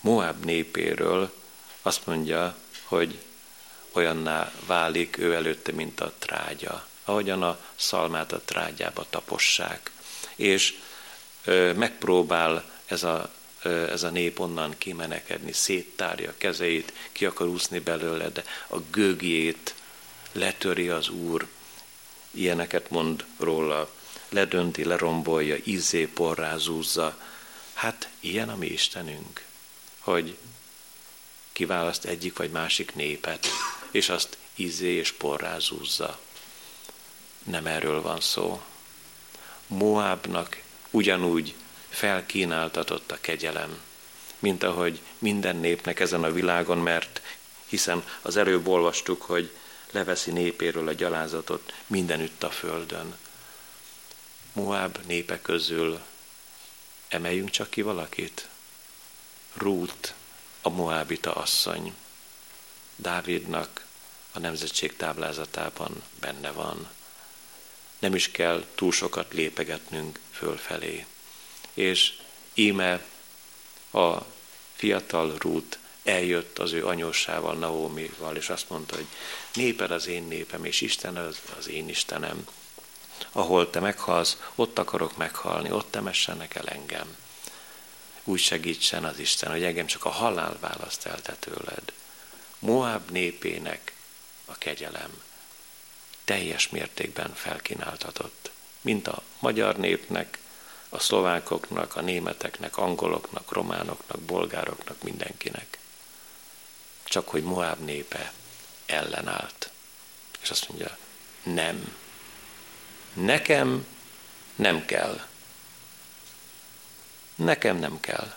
Moab 0.00 0.44
népéről 0.44 1.32
azt 1.82 2.06
mondja, 2.06 2.56
hogy 2.92 3.18
olyanná 3.92 4.52
válik 4.66 5.18
ő 5.18 5.34
előtte, 5.34 5.72
mint 5.72 6.00
a 6.00 6.12
trágya, 6.18 6.86
ahogyan 7.04 7.42
a 7.42 7.58
szalmát 7.76 8.32
a 8.32 8.40
trágyába 8.44 9.06
tapossák. 9.10 9.90
És 10.36 10.74
ö, 11.44 11.72
megpróbál 11.72 12.64
ez 12.86 13.02
a, 13.02 13.30
ö, 13.62 13.90
ez 13.90 14.02
a 14.02 14.10
nép 14.10 14.40
onnan 14.40 14.74
kimenekedni, 14.78 15.52
széttárja 15.52 16.30
a 16.30 16.34
kezeit, 16.38 16.92
ki 17.12 17.26
akar 17.26 17.46
úszni 17.46 17.78
belőle, 17.78 18.28
de 18.28 18.44
a 18.66 18.78
gőgjét 18.90 19.74
letöri 20.32 20.88
az 20.88 21.08
Úr, 21.08 21.46
ilyeneket 22.30 22.90
mond 22.90 23.24
róla, 23.38 23.90
ledönti, 24.28 24.84
lerombolja, 24.84 25.56
izzé 25.64 26.06
porrázúzza. 26.06 27.18
Hát 27.72 28.08
ilyen 28.20 28.48
a 28.48 28.56
mi 28.56 28.66
Istenünk, 28.66 29.44
hogy 29.98 30.36
kiválaszt 31.52 32.04
egyik 32.04 32.36
vagy 32.36 32.50
másik 32.50 32.94
népet, 32.94 33.46
és 33.90 34.08
azt 34.08 34.36
ízé 34.54 34.92
és 34.92 35.12
porrázúzza. 35.12 36.20
Nem 37.42 37.66
erről 37.66 38.02
van 38.02 38.20
szó. 38.20 38.62
Moábnak 39.66 40.62
ugyanúgy 40.90 41.54
felkínáltatott 41.88 43.12
a 43.12 43.20
kegyelem, 43.20 43.80
mint 44.38 44.62
ahogy 44.62 45.00
minden 45.18 45.56
népnek 45.56 46.00
ezen 46.00 46.24
a 46.24 46.32
világon, 46.32 46.78
mert 46.78 47.22
hiszen 47.66 48.04
az 48.22 48.36
erőbb 48.36 48.66
olvastuk, 48.66 49.22
hogy 49.22 49.50
leveszi 49.90 50.30
népéről 50.30 50.88
a 50.88 50.92
gyalázatot 50.92 51.74
mindenütt 51.86 52.42
a 52.42 52.50
földön. 52.50 53.16
Moab 54.52 54.98
népe 55.06 55.40
közül 55.40 56.00
emeljünk 57.08 57.50
csak 57.50 57.70
ki 57.70 57.82
valakit. 57.82 58.48
Rút 59.54 60.14
a 60.62 60.68
Moábita 60.68 61.32
asszony. 61.32 61.94
Dávidnak 62.96 63.86
a 64.32 64.38
nemzetség 64.38 64.96
táblázatában 64.96 66.02
benne 66.20 66.50
van. 66.50 66.90
Nem 67.98 68.14
is 68.14 68.30
kell 68.30 68.64
túl 68.74 68.92
sokat 68.92 69.32
lépegetnünk 69.32 70.18
fölfelé. 70.30 71.06
És 71.74 72.18
íme 72.54 73.04
a 73.92 74.18
fiatal 74.74 75.34
Rút 75.38 75.78
eljött 76.02 76.58
az 76.58 76.72
ő 76.72 76.86
anyósával, 76.86 77.54
Naomival, 77.54 78.36
és 78.36 78.48
azt 78.48 78.70
mondta, 78.70 78.94
hogy 78.94 79.06
néped 79.54 79.90
az 79.90 80.06
én 80.06 80.22
népem, 80.22 80.64
és 80.64 80.80
Isten 80.80 81.16
az, 81.16 81.40
az 81.58 81.68
én 81.68 81.88
Istenem. 81.88 82.46
Ahol 83.32 83.70
te 83.70 83.80
meghalsz, 83.80 84.36
ott 84.54 84.78
akarok 84.78 85.16
meghalni, 85.16 85.70
ott 85.70 85.90
temessenek 85.90 86.54
el 86.54 86.68
engem 86.68 87.16
úgy 88.24 88.40
segítsen 88.40 89.04
az 89.04 89.18
Isten, 89.18 89.50
hogy 89.50 89.64
engem 89.64 89.86
csak 89.86 90.04
a 90.04 90.08
halál 90.08 90.56
választ 90.60 91.06
el 91.06 91.22
te 91.22 91.32
tőled. 91.32 91.92
Moab 92.58 93.10
népének 93.10 93.94
a 94.44 94.58
kegyelem 94.58 95.22
teljes 96.24 96.68
mértékben 96.68 97.34
felkínáltatott, 97.34 98.50
mint 98.80 99.08
a 99.08 99.22
magyar 99.38 99.76
népnek, 99.76 100.38
a 100.88 100.98
szlovákoknak, 100.98 101.96
a 101.96 102.00
németeknek, 102.00 102.76
angoloknak, 102.76 103.52
románoknak, 103.52 104.20
bolgároknak, 104.20 105.02
mindenkinek. 105.02 105.78
Csak 107.04 107.28
hogy 107.28 107.42
Moab 107.42 107.78
népe 107.78 108.32
ellenállt. 108.86 109.70
És 110.40 110.50
azt 110.50 110.68
mondja, 110.68 110.98
nem. 111.42 111.96
Nekem 113.12 113.86
nem 114.54 114.84
kell 114.84 115.20
nekem 117.44 117.76
nem 117.76 118.00
kell. 118.00 118.34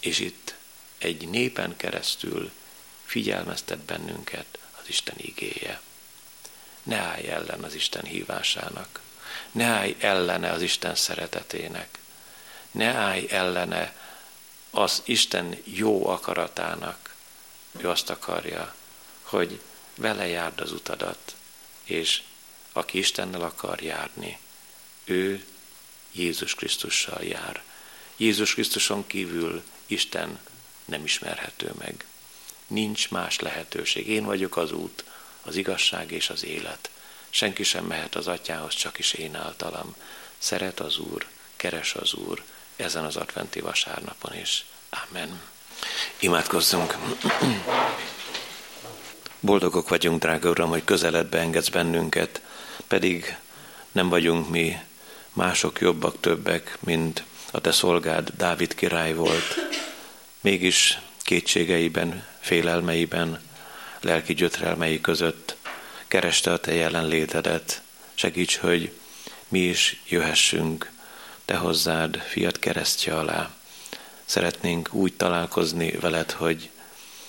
És 0.00 0.18
itt 0.18 0.54
egy 0.98 1.28
népen 1.28 1.76
keresztül 1.76 2.52
figyelmeztet 3.04 3.78
bennünket 3.78 4.58
az 4.80 4.88
Isten 4.88 5.14
igéje. 5.16 5.80
Ne 6.82 6.96
állj 6.96 7.28
ellen 7.28 7.64
az 7.64 7.74
Isten 7.74 8.04
hívásának. 8.04 9.00
Ne 9.52 9.64
állj 9.64 9.96
ellene 9.98 10.50
az 10.50 10.62
Isten 10.62 10.94
szeretetének. 10.94 11.98
Ne 12.70 12.94
állj 12.94 13.26
ellene 13.30 13.94
az 14.70 15.02
Isten 15.04 15.56
jó 15.64 16.06
akaratának. 16.06 17.14
Ő 17.72 17.88
azt 17.88 18.10
akarja, 18.10 18.74
hogy 19.22 19.60
vele 19.94 20.26
járd 20.26 20.60
az 20.60 20.72
utadat, 20.72 21.34
és 21.84 22.22
aki 22.72 22.98
Istennel 22.98 23.40
akar 23.40 23.82
járni, 23.82 24.38
ő 25.04 25.46
Jézus 26.12 26.54
Krisztussal 26.54 27.22
jár. 27.22 27.62
Jézus 28.16 28.54
Krisztuson 28.54 29.06
kívül 29.06 29.62
Isten 29.86 30.38
nem 30.84 31.04
ismerhető 31.04 31.72
meg. 31.78 32.04
Nincs 32.66 33.10
más 33.10 33.38
lehetőség. 33.38 34.08
Én 34.08 34.24
vagyok 34.24 34.56
az 34.56 34.72
út, 34.72 35.04
az 35.42 35.56
igazság 35.56 36.12
és 36.12 36.30
az 36.30 36.44
élet. 36.44 36.90
Senki 37.30 37.62
sem 37.62 37.84
mehet 37.84 38.14
az 38.14 38.26
atyához, 38.26 38.74
csak 38.74 38.98
is 38.98 39.12
én 39.12 39.34
általam. 39.34 39.94
Szeret 40.38 40.80
az 40.80 40.98
Úr, 40.98 41.26
keres 41.56 41.94
az 41.94 42.14
Úr, 42.14 42.42
ezen 42.76 43.04
az 43.04 43.16
adventi 43.16 43.60
vasárnapon 43.60 44.36
is. 44.36 44.64
Amen. 45.08 45.40
Imádkozzunk. 46.18 46.96
Boldogok 49.40 49.88
vagyunk, 49.88 50.20
drága 50.20 50.50
Uram, 50.50 50.68
hogy 50.68 50.84
közeledbe 50.84 51.38
engedsz 51.38 51.68
bennünket, 51.68 52.42
pedig 52.86 53.36
nem 53.92 54.08
vagyunk 54.08 54.48
mi 54.48 54.78
mások 55.32 55.80
jobbak, 55.80 56.20
többek, 56.20 56.78
mint 56.80 57.24
a 57.50 57.60
te 57.60 57.72
szolgád 57.72 58.30
Dávid 58.36 58.74
király 58.74 59.14
volt. 59.14 59.58
Mégis 60.40 60.98
kétségeiben, 61.22 62.24
félelmeiben, 62.40 63.40
lelki 64.00 64.34
gyötrelmei 64.34 65.00
között 65.00 65.56
kereste 66.08 66.52
a 66.52 66.58
te 66.58 66.74
jelenlétedet. 66.74 67.82
Segíts, 68.14 68.56
hogy 68.56 68.92
mi 69.48 69.58
is 69.58 70.02
jöhessünk 70.08 70.90
te 71.44 71.56
hozzád, 71.56 72.16
fiat 72.16 72.58
keresztje 72.58 73.16
alá. 73.16 73.50
Szeretnénk 74.24 74.88
úgy 74.92 75.14
találkozni 75.14 75.90
veled, 75.90 76.30
hogy 76.30 76.70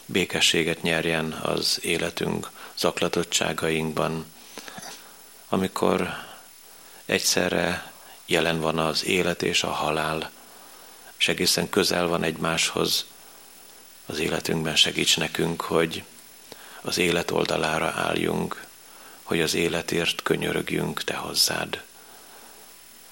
békességet 0.05 0.81
nyerjen 0.81 1.31
az 1.31 1.79
életünk 1.81 2.51
zaklatottságainkban, 2.77 4.25
amikor 5.49 6.09
egyszerre 7.05 7.90
jelen 8.25 8.59
van 8.59 8.79
az 8.79 9.05
élet 9.05 9.43
és 9.43 9.63
a 9.63 9.71
halál, 9.71 10.31
és 11.17 11.27
egészen 11.27 11.69
közel 11.69 12.07
van 12.07 12.23
egymáshoz 12.23 13.05
az 14.05 14.19
életünkben, 14.19 14.75
segíts 14.75 15.17
nekünk, 15.17 15.61
hogy 15.61 16.03
az 16.81 16.97
élet 16.97 17.31
oldalára 17.31 17.93
álljunk, 17.95 18.65
hogy 19.23 19.41
az 19.41 19.53
életért 19.53 20.21
könyörögjünk 20.21 21.03
Te 21.03 21.15
hozzád. 21.15 21.83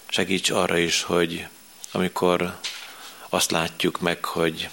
Segíts 0.07 0.49
arra 0.49 0.77
is, 0.77 1.01
hogy 1.01 1.47
amikor 1.91 2.59
azt 3.29 3.51
látjuk 3.51 3.99
meg, 3.99 4.25
hogy 4.25 4.69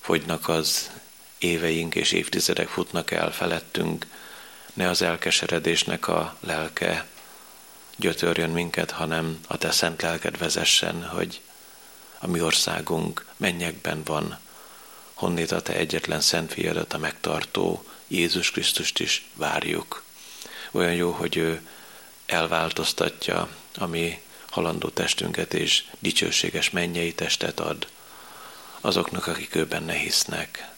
fogynak 0.00 0.48
az 0.48 0.90
éveink 1.38 1.94
és 1.94 2.12
évtizedek 2.12 2.68
futnak 2.68 3.10
el 3.10 3.32
felettünk, 3.32 4.06
ne 4.72 4.88
az 4.88 5.02
elkeseredésnek 5.02 6.08
a 6.08 6.36
lelke 6.40 7.06
gyötörjön 8.00 8.50
minket, 8.50 8.90
hanem 8.90 9.40
a 9.46 9.56
te 9.56 9.70
szent 9.70 10.02
lelked 10.02 10.38
vezessen, 10.38 11.04
hogy 11.08 11.40
a 12.18 12.26
mi 12.26 12.40
országunk 12.40 13.26
mennyekben 13.36 14.02
van, 14.04 14.38
honnét 15.14 15.52
a 15.52 15.62
te 15.62 15.72
egyetlen 15.72 16.20
szent 16.20 16.52
fiadat, 16.52 16.92
a 16.92 16.98
megtartó 16.98 17.84
Jézus 18.08 18.50
Krisztust 18.50 18.98
is 18.98 19.28
várjuk. 19.34 20.02
Olyan 20.70 20.94
jó, 20.94 21.10
hogy 21.10 21.36
ő 21.36 21.68
elváltoztatja 22.26 23.48
a 23.78 23.86
mi 23.86 24.20
halandó 24.50 24.88
testünket, 24.88 25.54
és 25.54 25.84
dicsőséges 25.98 26.70
mennyei 26.70 27.14
testet 27.14 27.60
ad 27.60 27.86
azoknak, 28.80 29.26
akik 29.26 29.54
ő 29.54 29.66
benne 29.66 29.92
hisznek. 29.92 30.68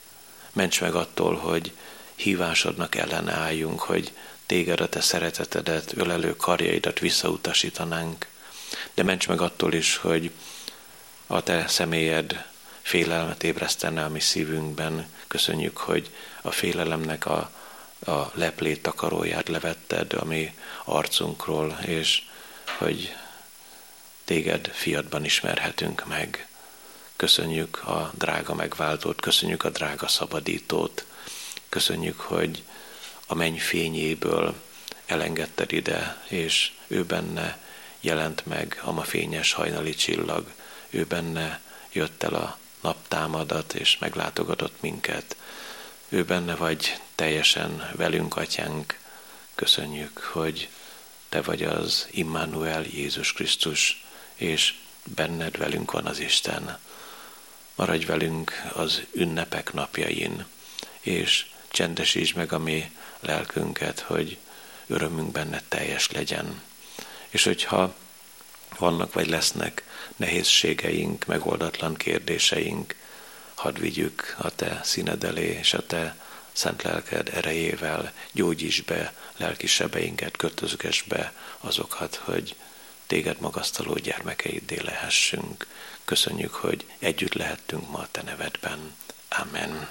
Ments 0.52 0.80
meg 0.80 0.94
attól, 0.94 1.36
hogy 1.36 1.72
hívásodnak 2.14 2.94
ellene 2.94 3.32
álljunk, 3.32 3.80
hogy 3.80 4.12
téged 4.52 4.80
a 4.80 4.88
te 4.88 5.00
szeretetedet, 5.00 5.92
ölelő 5.96 6.36
karjaidat 6.36 6.98
visszautasítanánk. 6.98 8.26
De 8.94 9.02
ments 9.02 9.28
meg 9.28 9.40
attól 9.40 9.72
is, 9.72 9.96
hogy 9.96 10.30
a 11.26 11.42
te 11.42 11.66
személyed 11.68 12.44
félelmet 12.82 13.42
ébresztene 13.42 14.04
a 14.04 14.08
mi 14.08 14.20
szívünkben. 14.20 15.06
Köszönjük, 15.26 15.76
hogy 15.76 16.10
a 16.42 16.50
félelemnek 16.50 17.26
a, 17.26 17.50
a 18.06 18.30
leplét 18.34 18.82
takaróját 18.82 19.48
levetted 19.48 20.12
a 20.12 20.24
mi 20.24 20.54
arcunkról, 20.84 21.78
és 21.86 22.22
hogy 22.78 23.14
téged 24.24 24.70
fiatban 24.72 25.24
ismerhetünk 25.24 26.06
meg. 26.06 26.48
Köszönjük 27.16 27.86
a 27.86 28.12
drága 28.14 28.54
megváltót, 28.54 29.20
köszönjük 29.20 29.64
a 29.64 29.70
drága 29.70 30.08
szabadítót, 30.08 31.04
köszönjük, 31.68 32.20
hogy 32.20 32.62
a 33.32 33.34
menny 33.34 33.58
fényéből 33.58 34.54
elengedted 35.06 35.72
ide, 35.72 36.22
és 36.28 36.72
ő 36.86 37.04
benne 37.04 37.58
jelent 38.00 38.46
meg 38.46 38.80
a 38.82 38.92
ma 38.92 39.02
fényes 39.02 39.52
hajnali 39.52 39.94
csillag, 39.94 40.52
ő 40.90 41.04
benne 41.04 41.60
jött 41.92 42.22
el 42.22 42.34
a 42.34 42.58
naptámadat, 42.80 43.74
és 43.74 43.98
meglátogatott 43.98 44.80
minket. 44.80 45.36
Ő 46.08 46.24
benne 46.24 46.54
vagy 46.54 46.96
teljesen 47.14 47.90
velünk, 47.96 48.36
atyánk. 48.36 48.98
Köszönjük, 49.54 50.18
hogy 50.18 50.68
te 51.28 51.42
vagy 51.42 51.62
az 51.62 52.08
Immanuel 52.10 52.82
Jézus 52.82 53.32
Krisztus, 53.32 54.04
és 54.34 54.74
benned 55.04 55.58
velünk 55.58 55.90
van 55.90 56.06
az 56.06 56.18
Isten. 56.18 56.78
Maradj 57.74 58.04
velünk 58.04 58.62
az 58.72 59.02
ünnepek 59.12 59.72
napjain, 59.72 60.44
és 61.00 61.46
csendesítsd 61.72 62.36
meg 62.36 62.52
a 62.52 62.58
mi 62.58 62.90
lelkünket, 63.22 64.00
hogy 64.00 64.38
örömünk 64.86 65.32
benne 65.32 65.62
teljes 65.68 66.10
legyen. 66.10 66.62
És 67.28 67.44
hogyha 67.44 67.94
vannak 68.78 69.12
vagy 69.12 69.28
lesznek 69.28 69.84
nehézségeink, 70.16 71.24
megoldatlan 71.26 71.94
kérdéseink, 71.94 72.94
hadd 73.54 73.78
vigyük 73.78 74.36
a 74.38 74.54
te 74.54 74.80
színed 74.84 75.24
elé, 75.24 75.46
és 75.46 75.74
a 75.74 75.86
te 75.86 76.16
szent 76.52 76.82
lelked 76.82 77.28
erejével 77.34 78.12
gyógyíts 78.32 78.82
be 78.82 79.14
lelki 79.36 79.66
sebeinket, 79.66 80.36
kötözges 80.36 81.02
be 81.02 81.32
azokat, 81.60 82.14
hogy 82.14 82.54
téged 83.06 83.40
magasztaló 83.40 83.94
gyermekeiddé 83.94 84.80
lehessünk. 84.80 85.66
Köszönjük, 86.04 86.54
hogy 86.54 86.86
együtt 86.98 87.34
lehettünk 87.34 87.90
ma 87.90 87.98
a 87.98 88.08
te 88.10 88.22
nevedben. 88.22 88.94
Amen. 89.28 89.88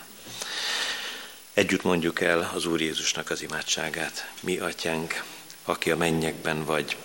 Együtt 1.54 1.84
mondjuk 1.84 2.22
el 2.22 2.52
az 2.56 2.66
Úr 2.66 2.82
Jézusnak 2.82 3.30
az 3.30 3.42
imádságát. 3.42 4.32
Mi, 4.40 4.58
atyánk, 4.58 5.24
aki 5.66 5.92
a 5.92 5.98
mennyekben 5.98 6.66
vagy, 6.66 6.96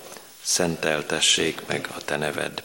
szenteltessék 0.42 1.62
meg 1.66 1.88
a 1.96 2.04
te 2.04 2.16
neved. 2.16 2.62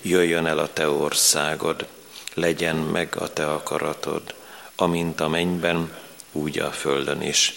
Jöjjön 0.00 0.46
el 0.46 0.58
a 0.58 0.72
te 0.72 0.88
országod, 0.88 1.86
legyen 2.34 2.76
meg 2.76 3.16
a 3.16 3.32
te 3.32 3.52
akaratod, 3.52 4.34
amint 4.76 5.20
a 5.20 5.28
mennyben, 5.28 5.96
úgy 6.32 6.58
a 6.58 6.70
földön 6.70 7.22
is. 7.22 7.54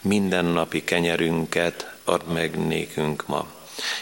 Minden 0.00 0.44
napi 0.44 0.84
kenyerünket 0.84 1.94
add 2.04 2.24
meg 2.24 2.66
nékünk 2.66 3.26
ma, 3.26 3.46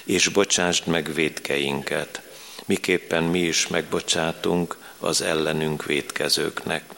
és 0.04 0.28
bocsásd 0.28 0.86
meg 0.86 1.14
védkeinket, 1.14 2.22
miképpen 2.64 3.22
mi 3.22 3.40
is 3.40 3.66
megbocsátunk 3.66 4.76
az 4.98 5.22
ellenünk 5.22 5.84
védkezőknek. 5.84 6.96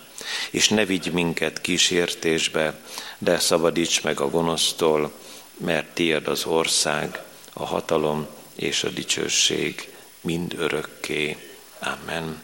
És 0.50 0.68
ne 0.68 0.84
vigy 0.84 1.12
minket 1.12 1.60
kísértésbe, 1.60 2.80
de 3.18 3.38
szabadíts 3.38 4.02
meg 4.02 4.20
a 4.20 4.30
gonosztól, 4.30 5.12
mert 5.56 5.86
tiéd 5.86 6.28
az 6.28 6.44
ország, 6.44 7.22
a 7.52 7.64
hatalom 7.64 8.26
és 8.54 8.84
a 8.84 8.88
dicsőség 8.88 9.88
mind 10.20 10.54
örökké. 10.58 11.36
Amen. 11.78 12.42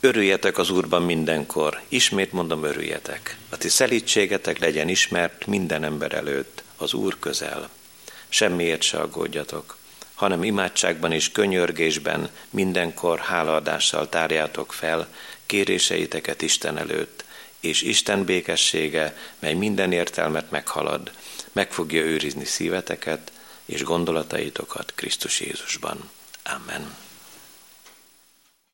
Örüljetek 0.00 0.58
az 0.58 0.70
Úrban 0.70 1.02
mindenkor, 1.02 1.80
ismét 1.88 2.32
mondom, 2.32 2.64
örüljetek. 2.64 3.36
A 3.48 3.56
ti 3.56 3.68
szelítségetek 3.68 4.58
legyen 4.58 4.88
ismert 4.88 5.46
minden 5.46 5.84
ember 5.84 6.12
előtt, 6.12 6.62
az 6.76 6.94
Úr 6.94 7.18
közel. 7.18 7.70
Semmiért 8.28 8.82
se 8.82 8.98
aggódjatok, 8.98 9.76
hanem 10.14 10.44
imádságban 10.44 11.12
és 11.12 11.32
könyörgésben 11.32 12.30
mindenkor 12.50 13.18
hálaadással 13.18 14.08
tárjátok 14.08 14.72
fel 14.72 15.08
kéréseiteket 15.48 16.42
Isten 16.42 16.78
előtt, 16.78 17.24
és 17.60 17.82
Isten 17.82 18.24
békessége, 18.24 19.16
mely 19.38 19.54
minden 19.54 19.92
értelmet 19.92 20.50
meghalad, 20.50 21.12
meg 21.52 21.72
fogja 21.72 22.02
őrizni 22.02 22.44
szíveteket 22.44 23.32
és 23.64 23.82
gondolataitokat 23.82 24.92
Krisztus 24.94 25.40
Jézusban. 25.40 26.10
Amen. 26.42 27.07